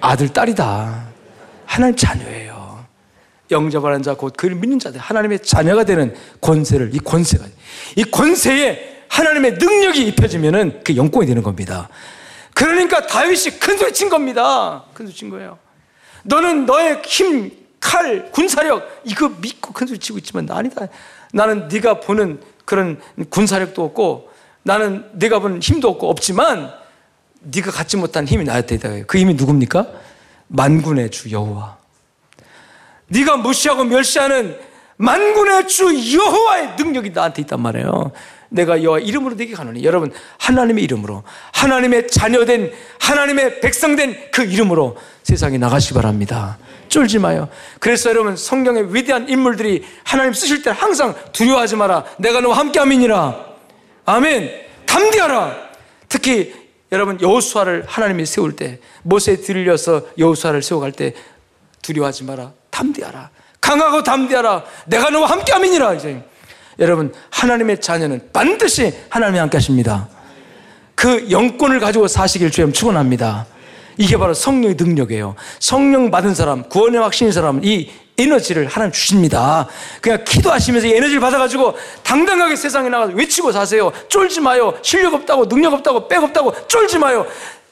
[0.00, 1.04] 아들 딸이다.
[1.66, 2.47] 하나님 자녀예요.
[3.50, 7.44] 영접하는 자, 곧 그를 믿는 자들, 하나님의 자녀가 되는 권세를, 이 권세가,
[7.96, 11.88] 이 권세에 하나님의 능력이 입혀지면은 그 영권이 되는 겁니다.
[12.54, 14.84] 그러니까 다윗이 큰 소리 친 겁니다.
[14.92, 15.58] 큰 소리 친 거예요.
[16.24, 20.86] 너는 너의 힘, 칼, 군사력, 이거 믿고 큰 소리 치고 있지만 아니다.
[21.32, 24.30] 나는 네가 보는 그런 군사력도 없고
[24.62, 26.70] 나는 네가 보는 힘도 없고 없지만
[27.40, 29.04] 네가 갖지 못한 힘이 나한테 있다.
[29.06, 29.86] 그 힘이 누굽니까?
[30.48, 31.77] 만군의 주 여호와.
[33.08, 34.58] 네가 무시하고 멸시하는
[34.96, 35.84] 만군의 주
[36.16, 38.12] 여호와의 능력이 나한테 있단 말이에요.
[38.50, 45.58] 내가 여호와 이름으로 내게 가노니 여러분 하나님의 이름으로 하나님의 자녀된 하나님의 백성된 그 이름으로 세상에
[45.58, 46.58] 나가시 바랍니다.
[46.88, 47.48] 쫄지 마요.
[47.78, 52.04] 그래서 여러분 성경의 위대한 인물들이 하나님 쓰실 때 항상 두려워하지 마라.
[52.18, 53.46] 내가 너와 함께함이니라.
[54.06, 54.50] 아멘.
[54.86, 55.68] 담대하라.
[56.08, 56.54] 특히
[56.90, 61.14] 여러분 여호수아를 하나님이 세울 때 모세에 들려서 여호수아를 세워갈 때
[61.82, 62.52] 두려워하지 마라.
[62.78, 63.30] 담대하라.
[63.60, 64.64] 강하고 담대하라.
[64.86, 65.94] 내가 너와 함께 함이니라.
[65.94, 66.22] 이제.
[66.78, 70.08] 여러분, 하나님의 자녀는 반드시 하나님이 함께 하십니다.
[70.94, 73.46] 그 영권을 가지고 사시길 주님 축원합니다.
[73.96, 75.34] 이게 바로 성령의 능력이에요.
[75.58, 79.68] 성령 받은 사람, 구원의 확신인 사람은 이 에너지를 하나님 주십니다.
[80.00, 83.92] 그냥 기도하시면서 이 에너지를 받아가지고 당당하게 세상에 나가서 외치고 사세요.
[84.08, 84.74] 쫄지 마요.
[84.82, 87.26] 실력 없다고, 능력 없다고, 빽 없다고, 쫄지 마요.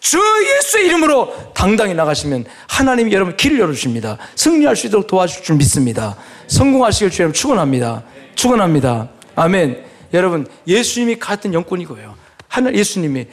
[0.07, 4.18] 주 예수의 이름으로 당당히 나가시면 하나님이 여러분 길을 열어주십니다.
[4.36, 6.16] 승리할 수 있도록 도와줄 줄 믿습니다.
[6.46, 8.04] 성공하시길 주님 축원합니다.
[8.36, 9.09] 축원합니다.
[9.34, 9.84] 아멘.
[10.14, 12.14] 여러분 예수님이 같은 영권이 이거예요.
[12.46, 13.26] 하나 예수님이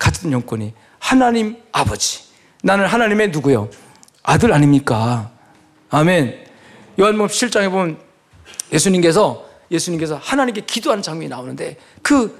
[0.00, 2.24] 같은 영권이 하나님 아버지.
[2.64, 3.70] 나는 하나님의 누구요?
[4.24, 5.30] 아들 아닙니까?
[5.90, 6.44] 아멘.
[6.98, 7.98] 요한복음 7장에 보면
[8.72, 12.36] 예수님께서 예수님께서 하나님께 기도하는 장면이 나오는데 그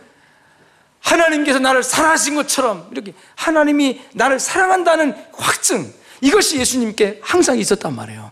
[1.00, 8.30] 하나님께서 나를 사랑하신 것처럼 이렇게 하나님이 나를 사랑한다는 확증 이것이 예수님께 항상 있었단 말이에요.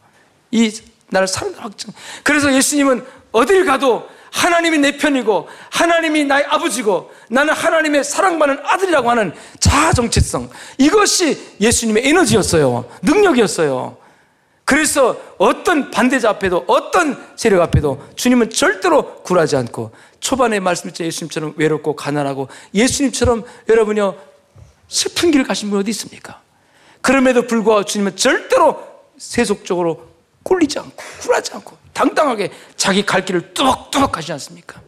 [0.51, 0.73] 이
[1.09, 1.93] 나를 사랑하는 확증.
[2.23, 9.33] 그래서 예수님은 어딜 가도 하나님이 내 편이고 하나님이 나의 아버지고 나는 하나님의 사랑받는 아들이라고 하는
[9.59, 12.89] 자아 정체성 이것이 예수님의 에너지였어요.
[13.03, 13.97] 능력이었어요.
[14.69, 21.97] 그래서 어떤 반대자 앞에도 어떤 세력 앞에도 주님은 절대로 굴하지 않고 초반에 말씀했죠 예수님처럼 외롭고
[21.97, 24.15] 가난하고 예수님처럼 여러분이요
[24.89, 26.43] 슬픈 길을 가신 분 어디 있습니까?
[27.01, 28.79] 그럼에도 불구하고 주님은 절대로
[29.17, 30.07] 세속적으로
[30.43, 34.83] 꼴리지 않고 굴하지 않고 당당하게 자기 갈 길을 뚜벅뚜벅 가지 않습니까?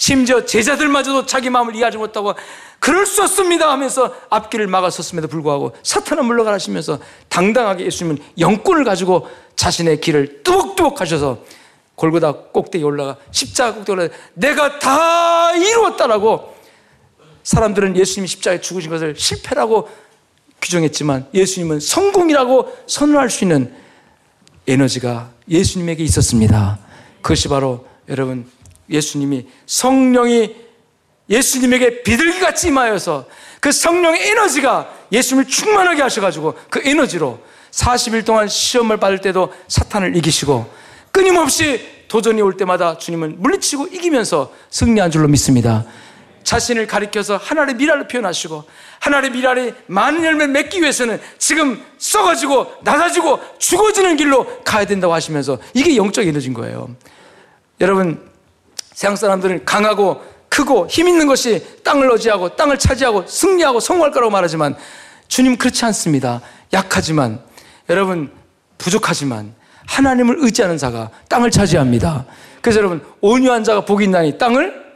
[0.00, 2.34] 심지어 제자들마저도 자기 마음을 이해하지 못하고
[2.78, 6.98] 그럴 수 없습니다 하면서 앞길을 막아섰음에도 불구하고 사탄은 물러가라 하시면서
[7.28, 11.44] 당당하게 예수님은 영권을 가지고 자신의 길을 뚜벅뚜벅 가셔서
[11.96, 16.56] 골고다 꼭대기 올라가 십자가 꼭대기 올라가 내가 다 이루었다라고
[17.42, 19.90] 사람들은 예수님이 십자가에 죽으신 것을 실패라고
[20.62, 23.74] 규정했지만 예수님은 성공이라고 선언할 수 있는
[24.66, 26.78] 에너지가 예수님에게 있었습니다.
[27.20, 28.50] 그것이 바로 여러분
[28.90, 30.54] 예수님이 성령이
[31.28, 33.26] 예수님에게 비둘기같이 임하여서
[33.60, 37.38] 그 성령의 에너지가 예수님을 충만하게 하셔가지고 그 에너지로
[37.70, 40.68] 40일 동안 시험을 받을 때도 사탄을 이기시고
[41.12, 45.84] 끊임없이 도전이 올 때마다 주님은 물리치고 이기면서 승리한 줄로 믿습니다.
[46.42, 48.64] 자신을 가리켜서 하나님의 미랄을 표현하시고
[48.98, 55.96] 하나님의 미랄이 많은 열매를 맺기 위해서는 지금 썩어지고 낮아지고 죽어지는 길로 가야 된다고 하시면서 이게
[55.96, 56.88] 영적 에너지인 거예요.
[57.80, 58.29] 여러분
[58.92, 64.76] 세상 사람들은 강하고 크고 힘 있는 것이 땅을 어지하고 땅을 차지하고 승리하고 성공할 거라고 말하지만
[65.28, 66.40] 주님 그렇지 않습니다.
[66.72, 67.40] 약하지만
[67.88, 68.30] 여러분
[68.78, 69.54] 부족하지만
[69.86, 72.24] 하나님을 의지하는 자가 땅을 차지합니다.
[72.60, 74.90] 그래서 여러분 온유한 자가 복이 있나니 땅을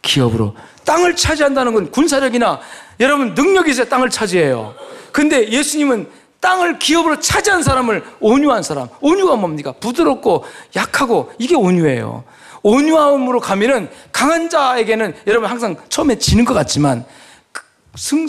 [0.00, 2.60] 기업으로 땅을 차지한다는 건 군사력이나
[3.00, 4.74] 여러분 능력이 있어야 땅을 차지해요.
[5.12, 6.08] 근데 예수님은
[6.40, 8.88] 땅을 기업으로 차지한 사람을 온유한 사람.
[9.00, 9.72] 온유가 뭡니까?
[9.78, 10.44] 부드럽고
[10.74, 12.24] 약하고 이게 온유예요.
[12.62, 17.04] 온유함으로 가면은 강한 자에게는 여러분 항상 처음에 지는 것 같지만
[17.50, 17.62] 그
[17.96, 18.26] 승,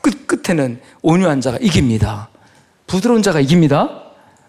[0.00, 2.28] 끝, 끝에는 온유한 자가 이깁니다.
[2.86, 4.02] 부드러운 자가 이깁니다.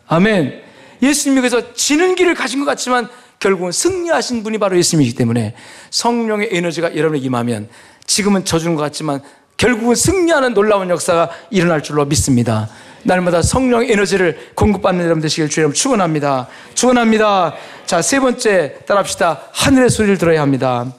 [0.08, 0.62] 아멘.
[1.02, 3.08] 예수님이 그래서 지는 길을 가신 것 같지만
[3.40, 5.56] 결국은 승리하신 분이 바로 예수님이기 때문에
[5.92, 7.70] 성령의 에너지가 여러분에게 임하면
[8.06, 9.22] 지금은 져주는 것 같지만
[9.56, 12.70] 결국은 승리하는 놀라운 역사가 일어날 줄로 믿습니다.
[13.04, 16.48] 날마다 성령의 에너지를 공급받는 여러분 되시길 주님 축원합니다.
[16.74, 17.56] 축원합니다.
[17.86, 19.42] 자, 세 번째 따라합시다.
[19.54, 20.92] 하늘의 소리를 들어야 합니다.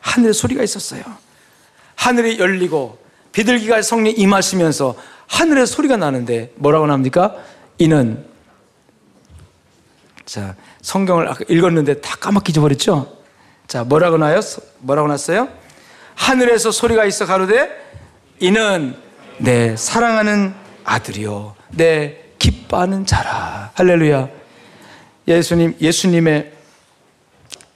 [0.00, 1.02] 하늘의 소리가 있었어요.
[1.96, 2.98] 하늘이 열리고
[3.32, 4.94] 비둘기가 성령 임하시면서
[5.26, 7.36] 하늘의 소리가 나는데 뭐라고 나옵니까?
[7.78, 8.24] 이는
[10.24, 13.18] 자, 성경을 아까 읽었는데 다 까맣게 잊어버렸죠?
[13.66, 14.40] 자, 뭐라고 나요?
[14.80, 15.48] 뭐라고 났어요?
[16.14, 17.70] 하늘에서 소리가 있어 가로되
[18.40, 18.96] 이는
[19.38, 20.54] 내 사랑하는
[20.84, 21.54] 아들이요.
[21.70, 23.72] 내 기뻐하는 자라.
[23.74, 24.28] 할렐루야.
[25.26, 26.52] 예수님, 예수님의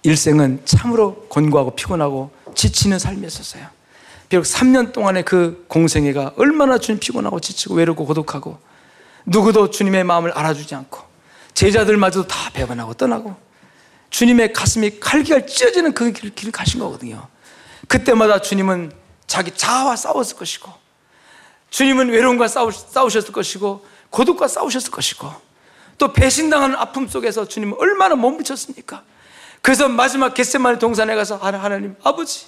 [0.02, 3.66] 일생은 참으로 권고하고 피곤하고 지치는 삶이었었어요.
[4.28, 8.58] 비록 3년 동안의 그 공생애가 얼마나 주님 피곤하고 지치고 외롭고 고독하고
[9.24, 11.00] 누구도 주님의 마음을 알아주지 않고
[11.54, 13.34] 제자들마저도 다 배반하고 떠나고
[14.10, 17.26] 주님의 가슴이 칼기가 찢어지는 그 길을 가신 거거든요.
[17.88, 18.92] 그때마다 주님은
[19.26, 20.70] 자기 자아와 싸웠을 것이고
[21.70, 25.30] 주님은 외로움과 싸우, 싸우셨을 것이고 고독과 싸우셨을 것이고
[25.98, 29.02] 또 배신당하는 아픔 속에서 주님은 얼마나 몸부쳤습니까?
[29.60, 32.46] 그래서 마지막 겟세마네 동산에 가서 하나님 아버지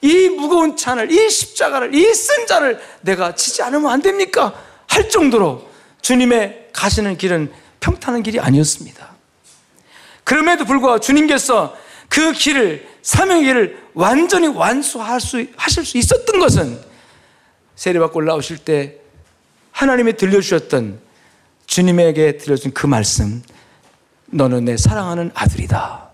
[0.00, 4.54] 이 무거운 찬을 이 십자가를 이쓴 자를 내가 치지 않으면 안 됩니까?
[4.86, 5.68] 할 정도로
[6.02, 9.08] 주님의 가시는 길은 평탄한 길이 아니었습니다.
[10.24, 11.76] 그럼에도 불구하고 주님께서
[12.08, 16.80] 그 길을 사명의 길을 완전히 완수할 수 하실 수 있었던 것은
[17.78, 18.96] 세례받고 올라오실 때
[19.70, 20.98] 하나님이 들려주셨던
[21.66, 23.40] 주님에게 들려준 그 말씀
[24.26, 26.10] 너는 내 사랑하는 아들이다.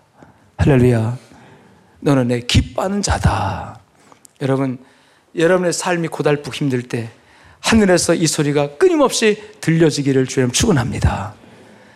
[0.57, 1.17] 할렐루야.
[2.01, 3.79] 너는 내 기뻐하는 자다.
[4.41, 4.77] 여러분
[5.35, 7.09] 여러분의 삶이 고달프고 힘들 때
[7.61, 11.33] 하늘에서 이 소리가 끊임없이 들려지기를 주님 축원합니다.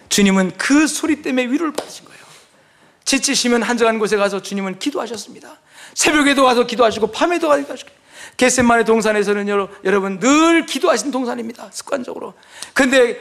[0.10, 2.20] 주님은 그 소리 때문에 위로를 받으신 거예요.
[3.06, 5.60] 지치시면 한적한 곳에 가서 주님은 기도하셨습니다.
[5.94, 7.99] 새벽에도 와서 기도하시고 밤에도 와서 기도하시고
[8.38, 9.48] 겟셋만의 동산에서는
[9.84, 11.70] 여러분 늘 기도하신 동산입니다.
[11.72, 12.34] 습관적으로.
[12.74, 13.20] 근데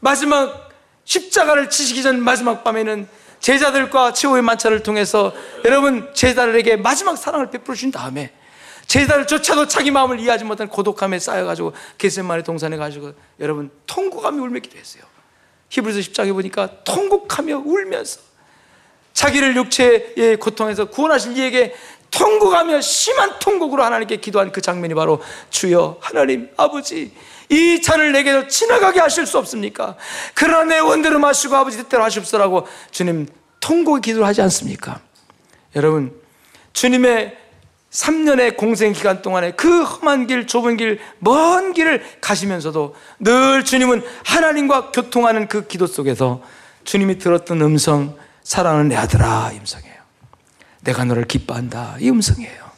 [0.00, 0.70] 마지막
[1.04, 3.08] 십자가를 치시기 전 마지막 밤에는
[3.40, 5.32] 제자들과 최후의 만찬을 통해서
[5.64, 8.32] 여러분 제자들에게 마지막 사랑을 베풀어 주신 다음에
[8.86, 15.04] 제자들조차도 자기 마음을 이해하지 못한 고독함에 쌓여가지고 겟셋만의 동산에 가지고 여러분 통곡하며 울며 기도했어요.
[15.68, 18.20] 히브리서 10장에 보니까 통곡하며 울면서
[19.12, 21.74] 자기를 육체의 고통에서 구원하실 이에게
[22.10, 27.12] 통곡하며 심한 통곡으로 하나님께 기도한 그 장면이 바로 주여 하나님 아버지
[27.48, 29.96] 이 잔을 내게도 지나가게 하실 수 없습니까?
[30.34, 33.26] 그러나 내 원대로 마시고 아버지 뜻대로 하십시오라고 주님
[33.60, 35.00] 통곡의 기도를 하지 않습니까?
[35.76, 36.12] 여러분
[36.72, 37.36] 주님의
[37.90, 44.92] 3년의 공생 기간 동안에 그 험한 길, 좁은 길, 먼 길을 가시면서도 늘 주님은 하나님과
[44.92, 46.40] 교통하는 그 기도 속에서
[46.84, 49.90] 주님이 들었던 음성, 사랑하는 내 아들아, 음성에
[50.82, 51.96] 내가 너를 기뻐한다.
[52.00, 52.70] 이 음성이에요.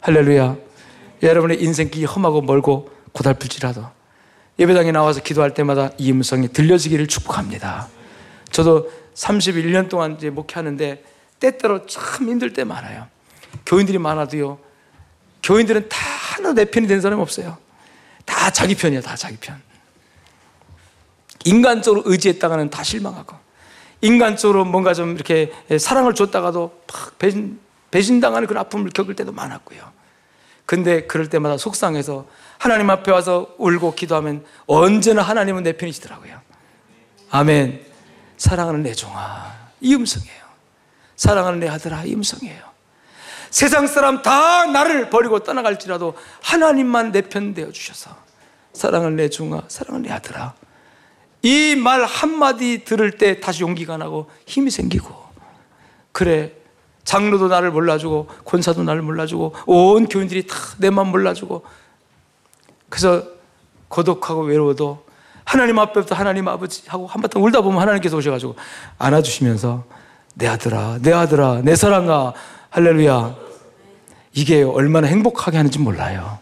[0.00, 0.56] 할렐루야.
[1.22, 3.84] 여러분의 인생길이 험하고 멀고 고달플지라도
[4.58, 7.88] 예배당에 나와서 기도할 때마다 이 음성이 들려지기를 축복합니다.
[8.50, 11.04] 저도 31년 동안 이제 목회하는데
[11.40, 13.06] 때때로 참 힘들 때 많아요.
[13.66, 14.58] 교인들이 많아도요.
[15.42, 17.58] 교인들은 다 하나 내 편이 된 사람이 없어요.
[18.24, 19.60] 다 자기 편이야, 다 자기 편.
[21.44, 23.41] 인간적으로 의지했다가는 다 실망하고.
[24.02, 25.50] 인간적으로 뭔가 좀 이렇게
[25.80, 27.58] 사랑을 줬다가도 막 배신,
[27.90, 29.80] 배신당하는 그런 아픔을 겪을 때도 많았고요.
[30.66, 32.26] 근데 그럴 때마다 속상해서
[32.58, 36.40] 하나님 앞에 와서 울고 기도하면 언제나 하나님은 내 편이시더라고요.
[37.30, 37.84] 아멘.
[38.36, 40.42] 사랑하는 내 종아, 이 음성이에요.
[41.16, 42.62] 사랑하는 내 아들아, 이 음성이에요.
[43.50, 48.16] 세상 사람 다 나를 버리고 떠나갈지라도 하나님만 내 편 되어 주셔서
[48.72, 50.54] 사랑하는 내 종아, 사랑하는 내 아들아.
[51.42, 55.12] 이 말 한마디 들을 때 다시 용기가 나고 힘이 생기고
[56.12, 56.52] 그래
[57.04, 61.64] 장로도 나를 몰라주고 권사도 나를 몰라주고 온 교인들이 다내맘 몰라주고
[62.88, 63.24] 그래서
[63.88, 65.04] 고독하고 외로워도
[65.44, 68.54] 하나님 앞에부터 하나님 아버지 하고 한바탕 울다 보면 하나님께서 오셔가지고
[68.98, 69.84] 안아주시면서
[70.34, 72.32] 내 아들아 내 아들아 내 사랑아
[72.70, 73.36] 할렐루야.
[74.34, 76.38] 이게 얼마나 행복하게 하는지 몰라요.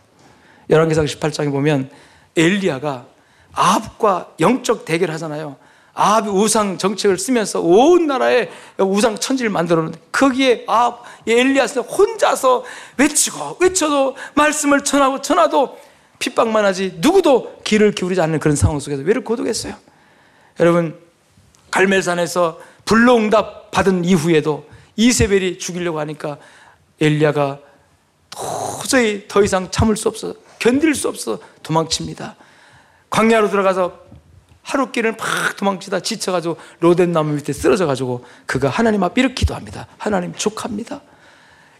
[0.68, 1.90] 열왕기상 18장에 보면
[2.36, 3.07] 엘리야가
[3.53, 5.57] 아합과 영적 대결 하잖아요
[5.94, 8.48] 아합이 우상 정책을 쓰면서 온 나라에
[8.78, 12.64] 우상 천지를 만들었는데 거기에 아합 엘리야스 혼자서
[12.96, 15.78] 외치고 외쳐도 말씀을 전하고 전하도
[16.18, 19.74] 핍박만 하지 누구도 귀를 기울이지 않는 그런 상황 속에서 왜를 고독했어요?
[20.61, 20.98] 여러분
[21.70, 26.38] 갈멜산에서 불로응답 받은 이후에도 이세벨이 죽이려고 하니까
[27.01, 27.59] 엘리야가
[28.30, 32.36] 도저히 더 이상 참을 수 없어 견딜 수 없어 도망칩니다.
[33.11, 33.98] 광야로 들어가서
[34.62, 39.86] 하루 길을 막 도망치다 지쳐가지고 로덴 나무 밑에 쓰러져가지고 그가 하나님 앞에 이렇게 기도합니다.
[39.98, 41.02] 하나님 족합니다.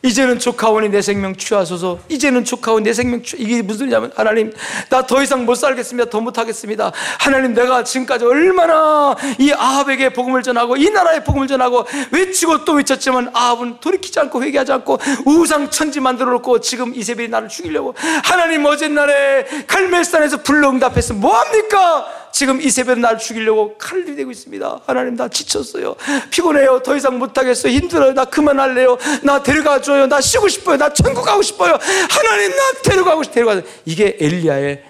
[0.03, 1.99] 이제는 조카원이 내 생명 취하소서.
[2.09, 4.51] 이제는 조카원 내 생명 취 이게 무슨 소리냐면 하나님
[4.89, 6.09] 나 더 이상 못 살겠습니다.
[6.09, 6.93] 더 못하겠습니다.
[7.19, 13.31] 하나님 내가 지금까지 얼마나 이 아합에게 복음을 전하고 이 나라에 복음을 전하고 외치고 또 외쳤지만
[13.35, 17.95] 아합은 돌이키지 않고 회개하지 않고 우상 천지 만들어 놓고 지금 이세벨이 나를 죽이려고.
[18.25, 24.83] 하나님 어젯날에 갈멜산에서 불러 응답해서 뭐합니까 지금 이세벨은 나를 죽이려고 칼을 대고 있습니다.
[24.87, 25.97] 하나님 나 지쳤어요.
[26.31, 26.83] 피곤해요.
[26.83, 27.73] 더 이상 못하겠어요.
[27.73, 28.15] 힘들어요.
[28.15, 28.99] 나 그만할래요.
[29.23, 30.07] 나 데려가 줘요.
[30.07, 30.77] 나 쉬고 싶어요.
[30.77, 31.79] 나 천국 가고 싶어요.
[32.11, 34.85] 하나님 나 데려가고 싶 데려가서 이게 엘리야의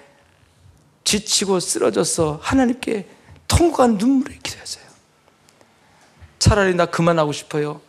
[1.04, 3.08] 지치고 쓰러져서 하나님께
[3.48, 4.84] 통곡한 눈물의 기도였어요.
[6.38, 7.80] 차라리 나 그만하고 싶어요.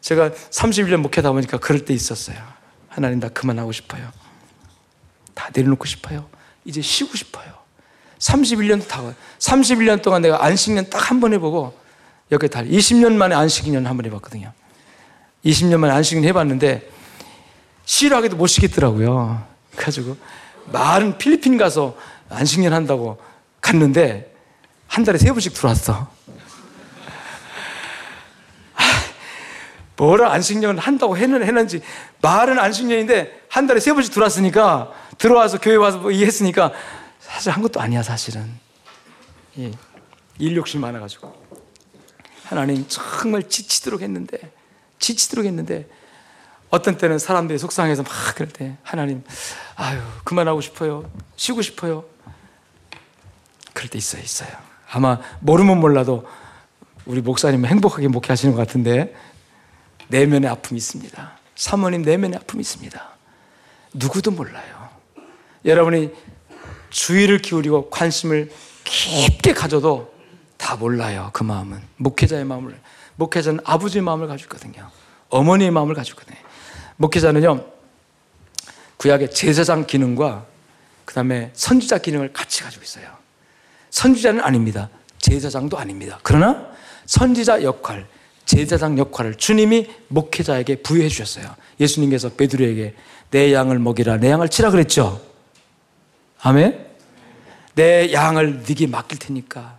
[0.00, 2.36] 제가 31년 목회다 보니까 그럴 때 있었어요.
[2.88, 4.10] 하나님 나 그만하고 싶어요.
[5.34, 6.28] 다 내려놓고 싶어요.
[6.64, 7.55] 이제 쉬고 싶어요.
[8.18, 9.02] 31년도 다
[9.38, 11.76] 31년 동안 내가 안식년 딱 한 번 해보고
[12.32, 14.52] 여기 달 20년 만에 안식년 한 번 해봤거든요.
[15.44, 16.90] 20년 만에 안식년 해봤는데
[17.84, 19.44] 싫어하기도 못 쉬겠더라고요.
[19.72, 20.16] 그래가지고
[20.72, 21.96] 말은 필리핀 가서
[22.28, 23.18] 안식년 한다고
[23.60, 24.34] 갔는데
[24.88, 26.08] 한 달에 세 번씩 들어왔어.
[29.96, 31.80] 뭐라 안식년을 한다고 했는, 했는지
[32.20, 36.72] 말은 안식년인데 한 달에 세 번씩 들어왔으니까 들어와서 교회 와서 뭐 이해했으니까
[37.26, 38.50] 사실 한 것도 아니야 사실은.
[39.58, 39.72] 예,
[40.38, 41.46] 일 욕심 많아가지고.
[42.44, 44.38] 하나님 정말 지치도록 했는데
[45.00, 45.88] 지치도록 했는데
[46.70, 49.24] 어떤 때는 사람들이 속상해서 막 그럴 때 하나님
[49.74, 51.10] 아유 그만하고 싶어요.
[51.34, 52.04] 쉬고 싶어요.
[53.72, 54.50] 그럴 때 있어요 있어요.
[54.92, 56.26] 아마 모르면 몰라도
[57.04, 59.14] 우리 목사님은 행복하게 목회하시는 것 같은데
[60.08, 61.38] 내면의 아픔이 있습니다.
[61.56, 63.08] 사모님 내면의 아픔이 있습니다.
[63.94, 64.88] 누구도 몰라요.
[65.64, 66.12] 여러분이
[66.96, 68.50] 주의를 기울이고 관심을
[68.84, 70.14] 깊게 가져도
[70.56, 71.28] 다 몰라요.
[71.34, 71.78] 그 마음은.
[71.96, 72.80] 목회자의 마음을.
[73.16, 74.90] 목회자는 아버지의 마음을 가지고 있거든요.
[75.28, 76.38] 어머니의 마음을 가지고 있거든요.
[76.96, 77.66] 목회자는요,
[78.96, 80.46] 구약의 제사장 기능과
[81.04, 83.06] 그 다음에 선지자 기능을 같이 가지고 있어요.
[83.90, 84.88] 선지자는 아닙니다.
[85.18, 86.18] 제사장도 아닙니다.
[86.22, 86.66] 그러나
[87.04, 88.06] 선지자 역할,
[88.46, 91.54] 제사장 역할을 주님이 목회자에게 부여해 주셨어요.
[91.78, 92.94] 예수님께서 베드로에게
[93.32, 95.20] 내 양을 먹이라, 내 양을 치라 그랬죠.
[96.40, 96.85] 아멘?
[97.76, 99.78] 내 양을 네게 맡길 테니까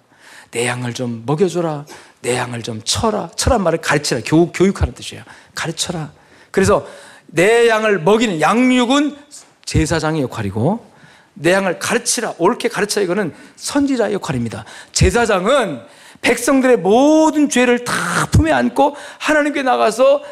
[0.51, 1.85] 내 양을 좀 먹여줘라.
[2.21, 3.31] 내 양을 좀 쳐라.
[3.35, 4.21] 쳐란 말을 가르치라.
[4.25, 5.23] 교육, 교육하는 뜻이에요.
[5.55, 6.11] 가르쳐라.
[6.51, 6.87] 그래서
[7.25, 9.17] 내 양을 먹이는 양육은
[9.65, 10.85] 제사장의 역할이고
[11.33, 12.35] 내 양을 가르치라.
[12.37, 13.03] 옳게 가르치라.
[13.03, 14.63] 이거는 선지자의 역할입니다.
[14.91, 15.81] 제사장은
[16.21, 17.93] 백성들의 모든 죄를 다
[18.31, 20.23] 품에 안고 하나님께 나가서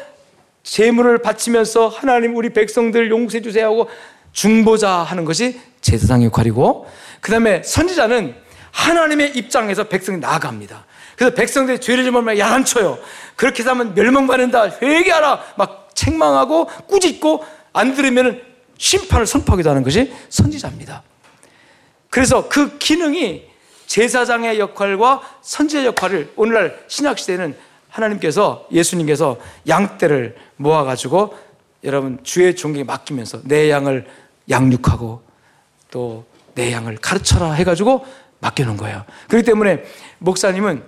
[0.62, 3.88] 재물을 바치면서 하나님 우리 백성들 용서해 주세요 하고
[4.32, 6.86] 중보자 하는 것이 제사장의 역할이고
[7.26, 8.36] 그 다음에 선지자는
[8.70, 10.86] 하나님의 입장에서 백성이 나아갑니다.
[11.16, 13.00] 그래서 백성들이 죄를 지으면 야단쳐요.
[13.34, 14.78] 그렇게 하면 멸망받는다.
[14.80, 15.54] 회개하라.
[15.56, 18.40] 막 책망하고 꾸짖고 안 들으면
[18.78, 21.02] 심판을 선포하기도 하는 것이 선지자입니다.
[22.10, 23.48] 그래서 그 기능이
[23.86, 27.56] 제사장의 역할과 선지자 역할을 오늘날 신약시대는
[27.88, 31.36] 하나님께서 예수님께서 양떼를 모아가지고
[31.82, 34.06] 여러분 주의 종에게 맡기면서 내 양을
[34.48, 35.22] 양육하고
[35.90, 36.24] 또
[36.56, 38.04] 내 양을 가르쳐라 해가지고
[38.40, 39.04] 맡겨놓은 거예요.
[39.28, 39.84] 그렇기 때문에
[40.18, 40.82] 목사님은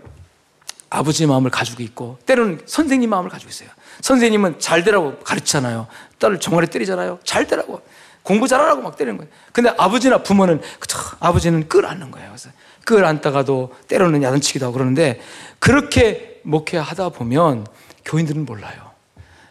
[0.90, 3.68] 아버지 마음을 가지고 있고 때로는 선생님 마음을 가지고 있어요.
[4.00, 5.86] 선생님은 잘 되라고 가르치잖아요.
[6.18, 7.20] 딸을 정말에 때리잖아요.
[7.22, 7.82] 잘 되라고.
[8.22, 9.30] 공부 잘하라고 막 때리는 거예요.
[9.52, 12.28] 근데 아버지나 부모는 그쵸, 아버지는 끌안는 거예요.
[12.30, 12.50] 그래서
[12.84, 15.20] 끌안다가도 때로는 야단치기도 하고 그러는데
[15.58, 17.66] 그렇게 목회하다 보면
[18.06, 18.90] 교인들은 몰라요.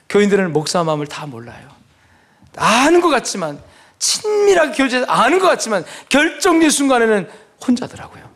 [0.10, 1.68] 교인들은 목사 마음을 다 몰라요.
[2.56, 3.60] 아는 것 같지만
[4.00, 7.30] 친밀하게 교제해서 아는 것 같지만 결정된 순간에는
[7.66, 8.30] 혼자더라고요.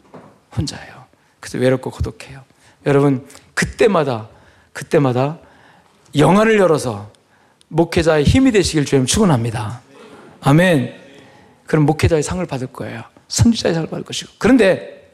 [0.58, 1.06] 혼자예요.
[1.40, 2.44] 그래서 외롭고 고독해요.
[2.86, 4.30] 여러분 그때마다
[4.74, 5.40] 그때마다
[6.16, 7.12] 영안을 열어서
[7.68, 9.82] 목회자의 힘이 되시길 주님 축원합니다.
[10.42, 11.00] 아멘.
[11.66, 13.04] 그럼 목회자의 상을 받을 거예요.
[13.28, 14.34] 선지자의 상을 받을 것이고.
[14.40, 15.14] 그런데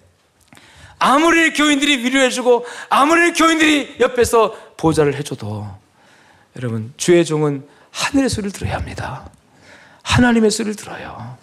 [0.97, 5.67] 아무리 교인들이 위로해주고 아무리 교인들이 옆에서 보좌를 해줘도
[6.55, 9.29] 여러분 주의 종은 하늘의 소리를 들어야 합니다.
[10.07, 11.37] 하나님의 소리를 들어요.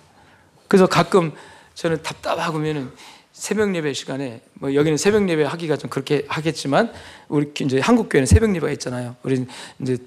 [0.68, 1.32] 그래서 가끔
[1.74, 2.90] 저는 답답하고면은
[3.32, 6.92] 새벽 예배 시간에 뭐 여기는 새벽 예배 하기가 좀 그렇게 하겠지만
[7.28, 9.16] 우리 이제 한국 교회는 새벽 예배가 있잖아요.
[9.22, 9.44] 우리
[9.80, 9.98] 이제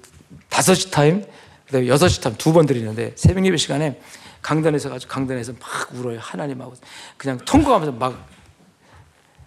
[0.48, 1.24] 다섯 시 타임
[1.66, 4.00] 그다음에 여섯 시 타임 두 번 드리는데 새벽 예배 시간에
[4.42, 6.18] 강단에서 가지고 강단에서 막 울어요.
[6.20, 6.74] 하나님하고
[7.16, 8.26] 그냥 통곡하면서 막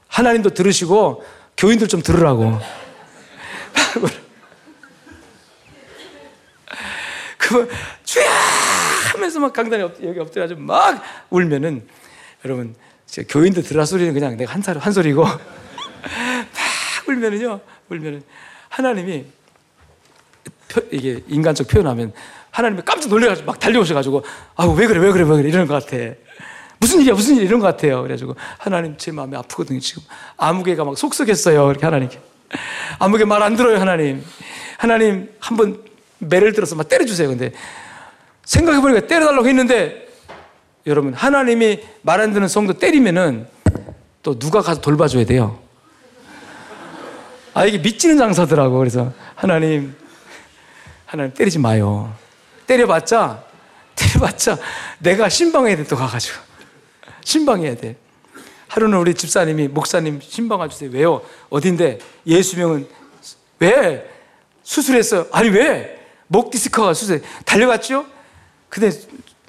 [0.07, 1.23] 하나님도 들으시고
[1.57, 2.59] 교인들 좀 들으라고.
[7.37, 7.69] 그
[8.03, 8.23] 주야
[9.13, 11.85] 하면서 막 강단에 여기 엎드려가지고 막 울면은
[12.45, 12.75] 여러분
[13.29, 15.23] 교인들 들으라 소리는 그냥 내가 한, 한 소리고.
[15.25, 15.39] 막
[17.07, 17.59] 울면은요
[17.89, 18.23] 울면은
[18.69, 19.25] 하나님이
[20.91, 22.13] 이게 인간적 표현하면
[22.51, 24.23] 하나님이 깜짝 놀래가지고 막 달려오셔가지고
[24.55, 25.97] 아우 왜 그래 왜 그래 왜 그래 이러는 것 같아.
[26.79, 28.01] 무슨 일이야 무슨 일 이런 것 같아요.
[28.01, 30.03] 그래가지고 하나님 제 마음이 아프거든요 지금.
[30.37, 32.19] 아무개가 막 속썩였어요 이렇게 하나님께.
[32.99, 34.23] 아무개 말 안 들어요 하나님.
[34.77, 35.83] 하나님 한번
[36.19, 37.27] 매를 들어서 막 때려주세요.
[37.29, 37.51] 근데
[38.45, 40.07] 생각해보니까 때려달라고 했는데
[40.87, 43.47] 여러분 하나님이 말 안 듣는 성도 때리면은
[44.23, 45.59] 또 누가 가서 돌봐줘야 돼요
[47.53, 49.95] 아 이게 믿지는 장사더라고 그래서 하나님
[51.05, 52.13] 하나님 때리지 마요.
[52.67, 53.43] 때려봤자,
[53.95, 54.57] 때려봤자
[54.99, 56.39] 내가 신방해야 돼, 또 가가지고.
[57.25, 57.97] 신방해야 돼.
[58.69, 60.89] 하루는 우리 집사님이, 목사님 신방 와주세요.
[60.93, 61.21] 왜요?
[61.49, 61.99] 어딘데?
[62.25, 62.87] 예수명은
[63.59, 64.09] 왜?
[64.63, 65.27] 수술했어요.
[65.33, 65.99] 아니, 왜?
[66.27, 67.21] 목 디스크가 수술.
[67.43, 68.05] 달려갔죠?
[68.71, 68.89] 근데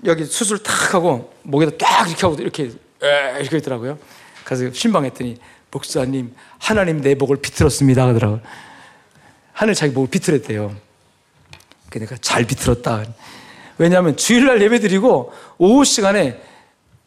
[0.05, 2.73] 여기 수술 탁 하고 목에다 딱 이렇게 하고 이렇게,
[3.41, 3.97] 이렇게 있더라고요.
[4.45, 5.37] 그래서 신방했더니,
[5.71, 8.09] 목사님, 하나님 내 목을 비틀었습니다.
[8.09, 8.41] 하더라고요.
[9.53, 10.75] 하늘 자기 목을 비틀었대요.
[11.89, 13.05] 그러니까 잘 비틀었다.
[13.79, 16.43] 왜냐하면 주일날 예배 드리고 오후 시간에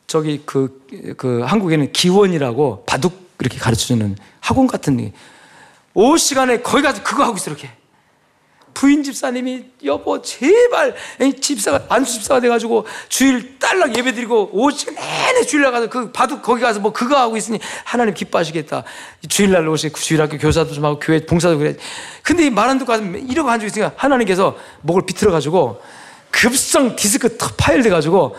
[0.07, 0.87] 저기 그,
[1.17, 5.11] 그 한국에는 기원이라고 바둑 이렇게 가르쳐 주는 학원 같은
[5.93, 7.71] 오후 시간에 거기 가서 그거 하고 있어 이렇게.
[8.75, 10.95] 부인 집사님이 여보 제발
[11.41, 16.79] 집사가 안수 집사가 돼가지고 주일 딸랑 예배드리고 오직 내내 주일날 가서 그 바둑 거기 가서
[16.79, 18.83] 뭐 그거 하고 있으니 하나님 기뻐하시겠다.
[19.27, 21.75] 주일날 오시 주일학교 교사도 좀 하고 교회 봉사도 그래.
[22.21, 25.81] 근데 말안 듣고 가서 이러고 앉아 있으니까 하나님께서 목을 비틀어 가지고
[26.29, 28.35] 급성 디스크 터 파일 돼가지고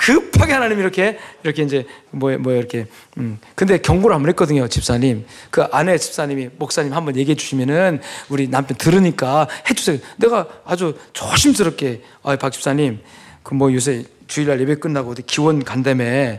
[0.00, 2.86] 급하게 하나님 이렇게 이렇게 이제 뭐뭐 뭐 이렇게
[3.18, 3.38] 음.
[3.54, 5.26] 근데 경고를 한번 했거든요 집사님.
[5.50, 9.98] 그 아내 집사님이 목사님 한번 얘기해 주시면은 우리 남편 들으니까 해주세요.
[10.16, 13.00] 내가 아주 조심스럽게 아박 집사님
[13.42, 16.38] 그 뭐 요새 주일날 예배 끝나고 어디 기원 간다며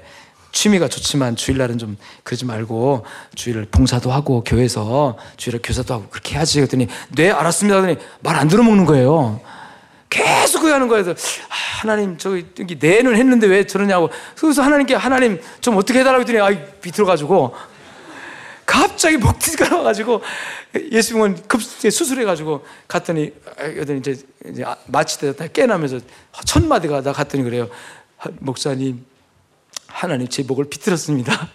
[0.53, 3.05] 취미가 좋지만 주일날은 좀 그러지 말고
[3.35, 6.55] 주일을 봉사도 하고 교회에서 주일날 교사도 하고 그렇게 해야지.
[6.59, 7.77] 그랬더니 네 알았습니다.
[7.77, 9.39] 하더니 말 안 들어먹는 거예요
[10.11, 11.09] 계속 그거 하는 거예요.
[11.09, 11.13] 아,
[11.79, 12.45] 하나님, 저기,
[12.79, 14.09] 내는 했는데 왜 저러냐고.
[14.35, 17.55] 그래서 하나님께 하나님 좀 어떻게 해달라고 했더니, 아이, 비틀어 가지고.
[18.65, 20.21] 갑자기 목티가 나와가지고
[20.91, 23.33] 예수님은 급하게 수술해가지고 갔더니,
[23.77, 24.17] 여더니 이제,
[24.49, 25.99] 이제 아, 마치다 깨나면서
[26.45, 27.69] 첫 마디가 나 갔더니 그래요.
[28.39, 29.05] 목사님,
[29.87, 31.49] 하나님 제 목을 비틀었습니다.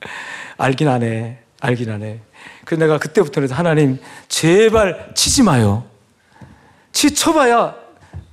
[0.56, 1.42] 알긴 하네.
[1.60, 2.20] 알긴 하네.
[2.64, 3.98] 그래서 내가 그때부터는 하나님,
[4.28, 5.84] 제발 치지 마요.
[6.92, 7.83] 치 쳐봐야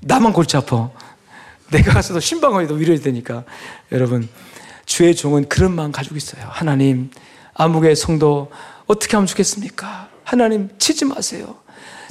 [0.01, 0.89] 나만 골치 아파.
[1.71, 3.43] 내가 가서도 신방어에도 위로해야 되니까.
[3.91, 4.27] 여러분,
[4.85, 6.45] 주의 종은 그런 마음 가지고 있어요.
[6.49, 7.09] 하나님,
[7.53, 8.51] 암흑의 성도
[8.87, 10.09] 어떻게 하면 좋겠습니까?
[10.23, 11.55] 하나님, 치지 마세요.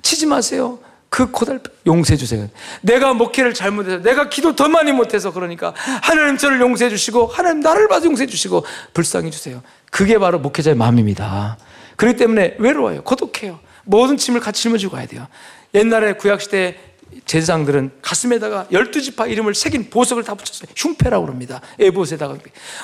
[0.03, 0.79] 치지 마세요.
[1.11, 2.49] 그 고달 용서해 주세요.
[2.83, 7.89] 내가 목회를 잘못해서 내가 기도 더 많이 못해서 그러니까 하나님 저를 용서해 주시고 하나님 나를
[7.89, 8.65] 봐서 용서해 주시고
[8.95, 9.61] 불쌍해 주세요.
[9.91, 11.59] 그게 바로 목회자의 마음입니다.
[11.97, 13.03] 그렇기 때문에 외로워요.
[13.03, 13.59] 고독해요.
[13.85, 15.27] 모든 짐을 같이 짊어지고 가야 돼요.
[15.75, 16.79] 옛날에 구약 시대
[17.25, 20.71] 제사장들은 가슴에다가 열두 지파 이름을 새긴 보석을 다 붙였어요.
[20.77, 21.61] 흉패라고 그럽니다.
[21.79, 22.37] 에봇에다가.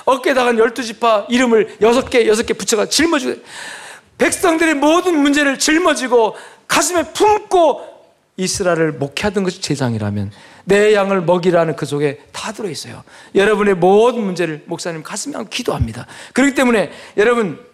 [0.05, 3.41] 어깨에다가 열두 지파 이름을 여섯 개, 여섯 개 붙여가 짊어지고
[4.19, 7.97] 백성들의 모든 문제를 짊어지고 가슴에 품고
[8.37, 10.33] 이스라엘을 목회하던 것이 제장이라면
[10.65, 13.05] 내 양을 먹이라는 그 속에 다 들어 있어요.
[13.35, 16.07] 여러분의 모든 문제를 목사님 가슴에 안고 기도합니다.
[16.33, 17.65] 그렇기 때문에 여러분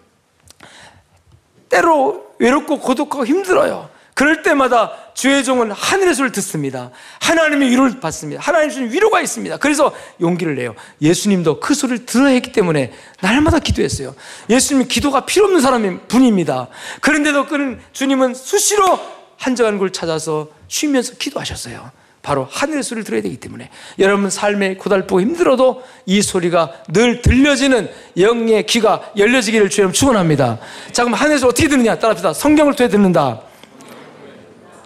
[1.68, 3.88] 때로 외롭고 고독하고 힘들어요.
[4.14, 6.90] 그럴 때마다 주의 종은 하늘의 소리를 듣습니다.
[7.20, 8.42] 하나님의 위로를 받습니다.
[8.42, 9.56] 하나님 주신 위로가 있습니다.
[9.56, 10.74] 그래서 용기를 내요.
[11.00, 14.14] 예수님도 그 소리를 들어야 했기 때문에 날마다 기도했어요.
[14.50, 16.68] 예수님은 기도가 필요 없는 사람인 분입니다.
[17.00, 19.00] 그런데도 그는 주님은 수시로
[19.38, 21.90] 한적한 곳을 찾아서 쉬면서 기도하셨어요.
[22.22, 28.64] 바로 하늘의 소리를 들어야 되기 때문에 여러분 삶에 고달프고 힘들어도 이 소리가 늘 들려지는 영의
[28.66, 30.58] 귀가 열려지기를 주여 축원합니다.
[30.92, 32.32] 자 그럼 하늘에서 어떻게 듣느냐 따라합시다.
[32.32, 33.42] 성경을 통해 듣는다.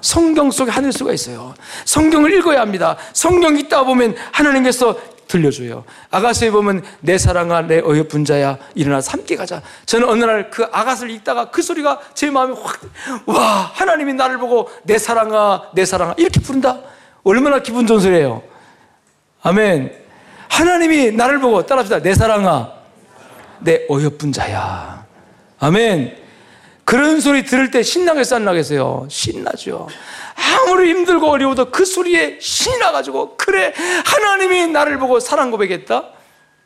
[0.07, 1.53] 성경 속에 하늘 수가 있어요.
[1.85, 2.97] 성경을 읽어야 합니다.
[3.13, 4.97] 성경 읽다 보면 하나님께서
[5.27, 5.83] 들려줘요.
[6.13, 9.61] 아가스에 보면 내 사랑아 내 어여쁜 자야 일어나 함께 가자.
[9.85, 12.81] 저는 어느 날 그 아가스를 읽다가 그 소리가 제 마음에 확
[13.27, 16.79] 와 하나님이 나를 보고 내 사랑아 내 사랑아 이렇게 부른다.
[17.25, 18.45] 얼마나 기분 좋은 소리예요.
[19.43, 19.93] 아멘.
[20.49, 22.01] 하나님이 나를 보고 따라합시다.
[22.01, 22.71] 내 사랑아
[23.59, 25.05] 내 어여쁜 자야.
[25.59, 26.26] 아멘.
[26.87, 29.09] 그런 소리 들을 때 신나겠어 안 나겠어요?
[29.11, 29.89] 신나죠.
[30.37, 33.75] 아무리 힘들고 어려워도 그 소리에 신이 나가지고 그래
[34.05, 36.11] 하나님이 나를 보고 사랑 고백했다.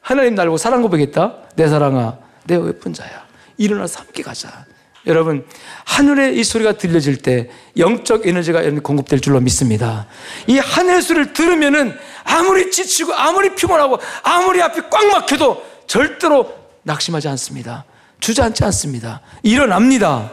[0.03, 1.37] 하나님 나를 보고 사랑 고백했다.
[1.57, 3.27] 내 사랑아, 내 예쁜 자야.
[3.57, 4.67] 일어나서 함께 가자.
[5.07, 5.47] 여러분
[5.87, 7.49] 하늘의 이 소리가 들려질 때
[7.79, 10.07] 영적 에너지가 공급될 줄로 믿습니다.
[10.47, 17.87] 이 하늘의 소리를 들으면은 아무리 지치고 아무리 피곤하고 아무리 앞이 꽉 막혀도 절대로 낙심하지 않습니다.
[18.21, 19.21] 주저앉지 않습니다.
[19.43, 20.33] 일어납니다.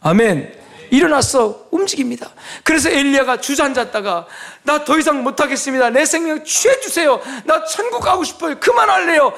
[0.00, 0.54] 아멘.
[0.90, 2.30] 일어나서 움직입니다.
[2.62, 4.26] 그래서 엘리야가 주저앉았다가
[4.62, 5.90] 나 더 이상 못하겠습니다.
[5.90, 7.20] 내 생명 취해 주세요.
[7.44, 8.58] 나 천국 가고 싶어요.
[8.60, 9.32] 그만할래요.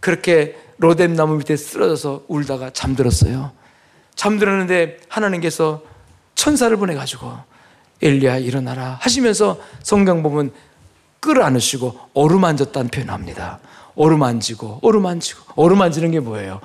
[0.00, 3.50] 그렇게 로뎀 나무 밑에 쓰러져서 울다가 잠들었어요.
[4.14, 5.82] 잠들었는데 하나님께서
[6.34, 7.32] 천사를 보내 가지고
[8.00, 10.52] 엘리야 일어나라 하시면서 성경 보면
[11.20, 13.58] 끌어안으시고 어루만졌다는 표현합니다.
[13.96, 16.60] 어루만지고 어루만지고 어루만지는 게 뭐예요?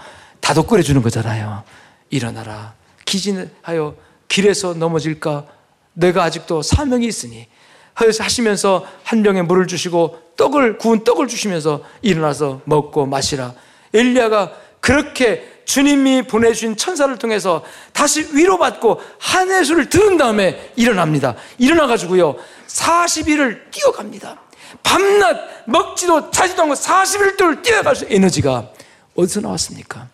[0.47, 1.65] 다독 끓여주는 거잖아요.
[2.09, 2.73] 일어나라.
[3.03, 3.97] 기진하여
[4.29, 5.45] 길에서 넘어질까?
[5.91, 7.49] 내가 아직도 사명이 있으니.
[7.93, 13.55] 하시면서 한 병에 물을 주시고 떡을 구운 떡을 주시면서 일어나서 먹고 마시라.
[13.93, 21.35] 엘리야가 그렇게 주님이 보내주신 천사를 통해서 다시 위로받고 한해 수를 들은 다음에 일어납니다.
[21.57, 22.37] 일어나가지고요.
[22.67, 24.39] 40일을 뛰어갑니다.
[24.81, 28.69] 밤낮 먹지도 자지도 않고 40일 동안 뛰어갈 수 에너지가
[29.13, 30.07] 어디서 나왔습니까?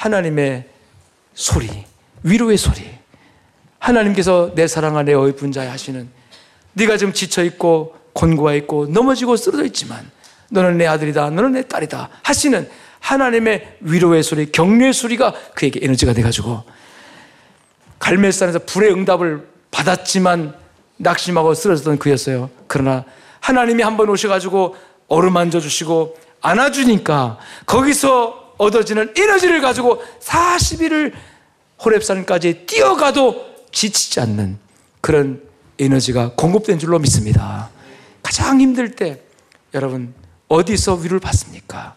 [0.00, 0.64] 하나님의
[1.34, 1.68] 소리,
[2.22, 2.90] 위로의 소리.
[3.78, 6.08] 하나님께서 내 사랑아 내 어이쁜 자야 하시는
[6.72, 10.10] 네가 지금 지쳐 있고 곤고해 있고 넘어지고 쓰러져 있지만
[10.50, 11.28] 너는 내 아들이다.
[11.30, 12.08] 너는 내 딸이다.
[12.22, 12.68] 하시는
[13.00, 16.62] 하나님의 위로의 소리, 격려의 소리가 그에게 에너지가 돼 가지고
[17.98, 20.54] 갈멜산에서 불의 응답을 받았지만
[20.96, 22.48] 낙심하고 쓰러졌던 그였어요.
[22.66, 23.04] 그러나
[23.40, 24.76] 하나님이 한 번 오셔 가지고
[25.08, 31.12] 어루만져 주시고 안아 주니까 거기서 얻어지는 에너지를 가지고 40일을
[31.78, 34.58] 호랩산까지 뛰어가도 지치지 않는
[35.00, 35.42] 그런
[35.78, 37.70] 에너지가 공급된 줄로 믿습니다.
[38.22, 39.22] 가장 힘들 때
[39.72, 40.12] 여러분
[40.48, 41.96] 어디서 위로를 받습니까?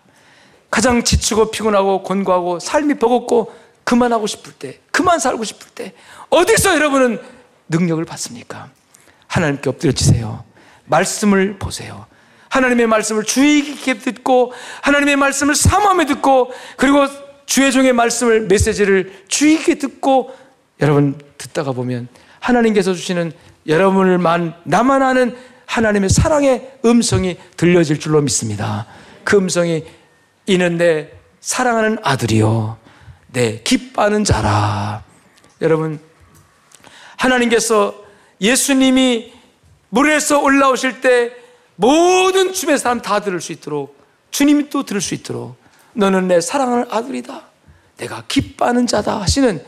[0.72, 3.54] 가장 지치고 피곤하고 곤고하고 삶이 버겁고
[3.84, 5.94] 그만하고 싶을 때, 그만 살고 싶을 때
[6.30, 7.22] 어디서 여러분은
[7.68, 8.70] 능력을 받습니까?
[9.28, 10.46] 하나님께 엎드려지세요.
[10.86, 12.06] 말씀을 보세요.
[12.54, 17.08] 하나님의 말씀을 주의 깊게 듣고 하나님의 말씀을 삼함에 듣고 그리고
[17.48, 20.36] 주의 종의 말씀을 메시지를 주의 깊게 듣고
[20.80, 22.08] 여러분 듣다가 보면
[22.40, 23.32] 하나님께서 주시는
[23.68, 25.36] 여러분을만 나만 아는
[25.66, 28.86] 하나님의 사랑의 음성이 들려질 줄로 믿습니다.
[29.24, 29.84] 그 음성이
[30.46, 32.78] 이는 내 사랑하는 아들이요
[33.32, 35.04] 내 기뻐하는 자라.
[35.60, 36.00] 여러분
[37.18, 37.96] 하나님께서
[38.40, 39.34] 예수님이
[39.90, 41.43] 물에서 올라오실 때
[41.76, 43.98] 모든 주변 사람 다 들을 수 있도록
[44.32, 45.56] 주님이 또 들을 수 있도록
[45.94, 47.42] 너는 내 사랑하는 아들이다.
[47.98, 49.64] 내가 기뻐하는 자다 하시는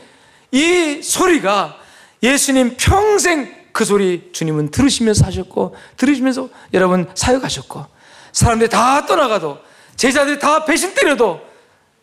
[0.50, 1.78] 이 소리가
[2.22, 7.86] 예수님 평생 그 소리 주님은 들으시면서 하셨고 들으시면서 여러분 사역하셨고
[8.32, 9.58] 사람들이 다 떠나가도
[9.96, 11.40] 제자들이 다 배신 때려도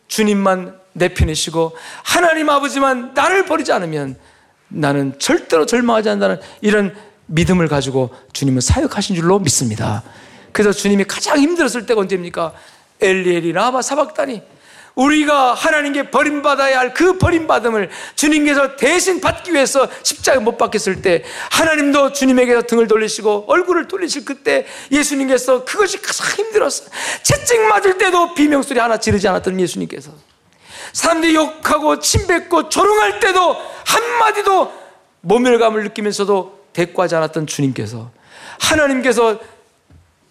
[0.08, 4.16] 주님만 내 편이시고 하나님 아버지만 나를 버리지 않으면
[4.68, 6.96] 나는 절대로 절망하지 않는다는 이런
[7.26, 10.02] 믿음을 가지고 주님은 사역하신 줄로 믿습니다.
[10.52, 12.52] 그래서 주님이 가장 힘들었을 때가 언제입니까?
[13.00, 14.42] 엘리엘이 라바 사박다니
[14.94, 22.12] 우리가 하나님께 버림받아야 할 그 버림받음을 주님께서 대신 받기 위해서 십자가 못 박혔을 때 하나님도
[22.12, 26.88] 주님에게서 등을 돌리시고 얼굴을 돌리실 그때 예수님께서 그것이 가장 힘들었어요.
[27.24, 30.12] 채찍 맞을 때도 비명소리 하나 지르지 않았던 예수님께서
[30.92, 34.72] 사람들이 욕하고 침뱉고 조롱할 때도 한마디도
[35.22, 38.10] 모멸감을 느끼면서도 대꾸하지 않았던 주님께서
[38.60, 39.40] 하나님께서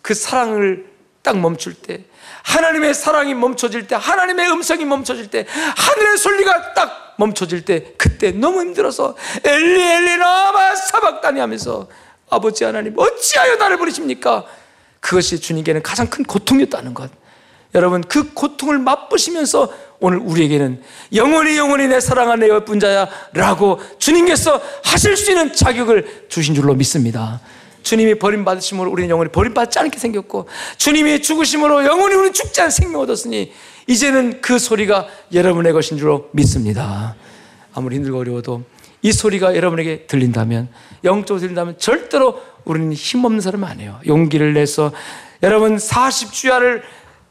[0.03, 0.91] 그 사랑을
[1.23, 2.03] 딱 멈출 때
[2.43, 8.61] 하나님의 사랑이 멈춰질 때 하나님의 음성이 멈춰질 때 하늘의 소리가 딱 멈춰질 때 그때 너무
[8.61, 11.87] 힘들어서 엘리 엘리 라마 사박다니 하면서
[12.29, 14.45] 아버지 하나님 어찌하여 나를 버리십니까?
[14.99, 17.11] 그것이 주님께는 가장 큰 고통이었다는 것.
[17.75, 19.71] 여러분 그 고통을 맛보시면서
[20.05, 20.81] 오늘 우리에게는
[21.15, 27.39] 영원히 영원히 내 사랑하는 내 여분자야 라고 주님께서 하실 수 있는 자격을 주신 줄로 믿습니다.
[27.83, 33.53] 주님이 버림받으심으로 우리는 영원히 버림받지 않게 생겼고 주님이 죽으심으로 영원히 우리는 죽지 않은 생명 얻었으니
[33.87, 37.15] 이제는 그 소리가 여러분의 것인 줄로 믿습니다.
[37.73, 38.61] 아무리 힘들고 어려워도
[39.03, 40.67] 이 소리가 여러분에게 들린다면
[41.05, 44.01] 영적으로 들린다면 절대로 우리는 힘없는 사람 아니에요.
[44.05, 44.91] 용기를 내서
[45.41, 46.81] 여러분 40주야를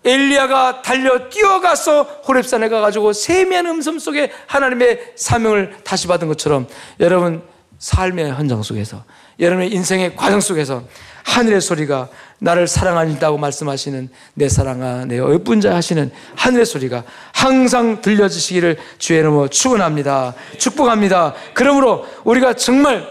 [0.05, 6.67] 엘리야가 달려 뛰어가서 호렙산에 가가지고 세미한 음성 속에 하나님의 사명을 다시 받은 것처럼
[7.01, 7.43] 여러분
[7.79, 9.05] 삶의 현장 속에서
[9.41, 10.85] 여러분의 인생의 과정 속에서
[11.25, 12.09] 하늘의 소리가
[12.39, 19.49] 나를 사랑한다고 말씀하시는 내 사랑아 내 예쁜 자 하시는 하늘의 소리가 항상 들려주시기를 주의 이름으로
[19.49, 20.35] 축원합니다.
[20.59, 21.35] 축복합니다.
[21.55, 23.07] 그러므로 우리가 정말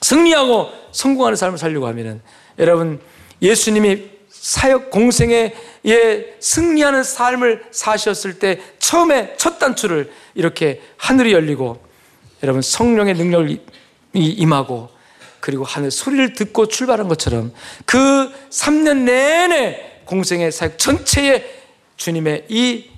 [0.00, 2.20] 승리하고 성공하는 삶을 살려고 하면은
[2.58, 3.00] 여러분
[3.40, 4.11] 예수님이
[4.42, 5.54] 사역 공생에
[5.86, 11.80] 예, 승리하는 삶을 사셨을 때 처음에 첫 단추를 이렇게 하늘이 열리고
[12.42, 13.60] 여러분 성령의 능력이
[14.14, 14.90] 임하고
[15.38, 17.52] 그리고 하늘 소리를 듣고 출발한 것처럼
[17.84, 21.44] 그 3년 내내 공생의 사역 전체에
[21.96, 22.90] 주님의 이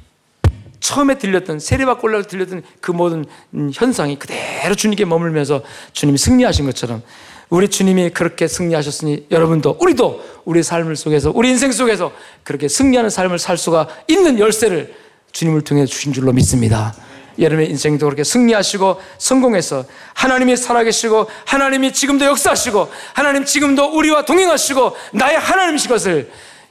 [0.80, 3.26] 처음에 들렸던 세례받고 올라가 들렸던 그 모든
[3.74, 5.62] 현상이 그대로 주님께 머물면서
[5.92, 7.02] 주님이 승리하신 것처럼
[7.50, 12.12] 우리 주님이 그렇게 승리하셨으니 여러분도 우리도 우리 삶을 속에서 우리 인생 속에서
[12.42, 14.94] 그렇게 승리하는 삶을 살 수가 있는 열쇠를
[15.32, 16.94] 주님을 통해 주신 줄로 믿습니다.
[17.38, 19.84] 여러분의 인생도 그렇게 승리하시고 성공해서
[20.14, 26.30] 하나님이 살아계시고 하나님이 지금도 역사하시고 하나님 지금도 우리와 동행하시고 나의 하나님이신 것을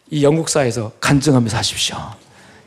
[0.09, 1.97] 이 영국사에서 간증하면서 하십시오.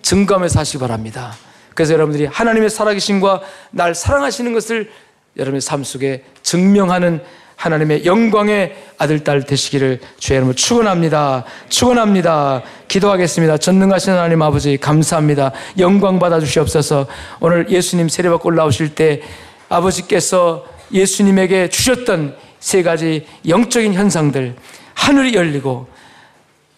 [0.02, 1.34] 증거하면서 하시기 바랍니다.
[1.74, 4.90] 그래서 여러분들이 하나님의 살아계심과 날 사랑하시는 것을
[5.36, 7.22] 여러분의 삶 속에 증명하는
[7.56, 11.44] 하나님의 영광의 아들, 딸 되시기를 주의 이름으로 축원합니다.
[11.68, 12.62] 축원합니다.
[12.86, 13.56] 기도하겠습니다.
[13.58, 15.52] 전능하신 하나님 아버지 감사합니다.
[15.78, 17.06] 영광 받아 주시옵소서.
[17.40, 19.22] 오늘 예수님 세례받고 올라오실 때
[19.68, 24.54] 아버지께서 예수님에게 주셨던 세 가지 영적인 현상들
[24.94, 25.88] 하늘이 열리고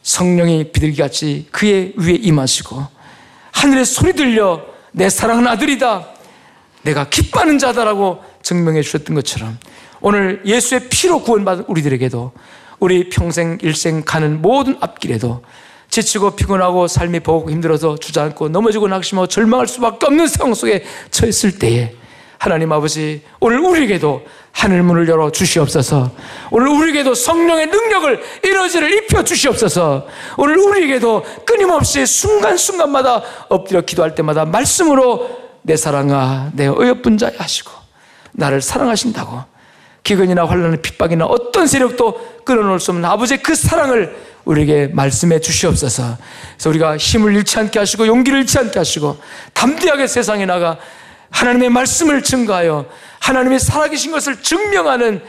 [0.02, 2.86] 성령이 비둘기같이 그의 위에 임하시고
[3.52, 6.08] 하늘에 소리 들려 내 사랑하는 아들이다.
[6.82, 9.58] 내가 기뻐하는 자다라고 증명해 주셨던 것처럼
[10.00, 12.32] 오늘 예수의 피로 구원받은 우리들에게도
[12.80, 15.42] 우리 평생 일생 가는 모든 앞길에도
[15.90, 21.94] 지치고 피곤하고 삶이 버겁고 힘들어서 주저앉고 넘어지고 낙심하고 절망할 수밖에 없는 상황 속에 처했을 때에
[22.38, 24.22] 하나님 아버지 오늘 우리에게도
[24.52, 26.10] 하늘 문을 열어 주시옵소서.
[26.50, 30.06] 오늘 우리에게도 성령의 능력을 에너지를 입혀 주시옵소서.
[30.36, 37.70] 오늘 우리에게도 끊임없이 순간순간마다 엎드려 기도할 때마다 말씀으로 내 사랑아 내 어여쁜 자야 하시고
[38.32, 39.57] 나를 사랑하신다고
[40.08, 44.16] 기근이나 환란이나 핍박이나 어떤 세력도 끊어놓을 수 없는 아버지의 그 사랑을
[44.46, 46.16] 우리에게 말씀해 주시옵소서.
[46.54, 49.18] 그래서 우리가 힘을 잃지 않게 하시고 용기를 잃지 않게 하시고
[49.52, 50.78] 담대하게 세상에 나가
[51.30, 52.86] 하나님의 말씀을 증거하여
[53.20, 55.20] 하나님의 살아계신 것을 증명하는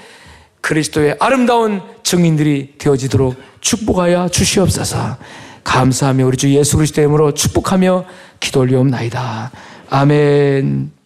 [0.62, 5.18] 그리스도의 아름다운 증인들이 되어지도록 축복하여 주시옵소서.
[5.66, 8.06] 감사하며 우리 주 예수 그리스도의 이름으로 축복하며
[8.40, 9.52] 기도 올리옵나이다.
[9.90, 10.99] 아멘.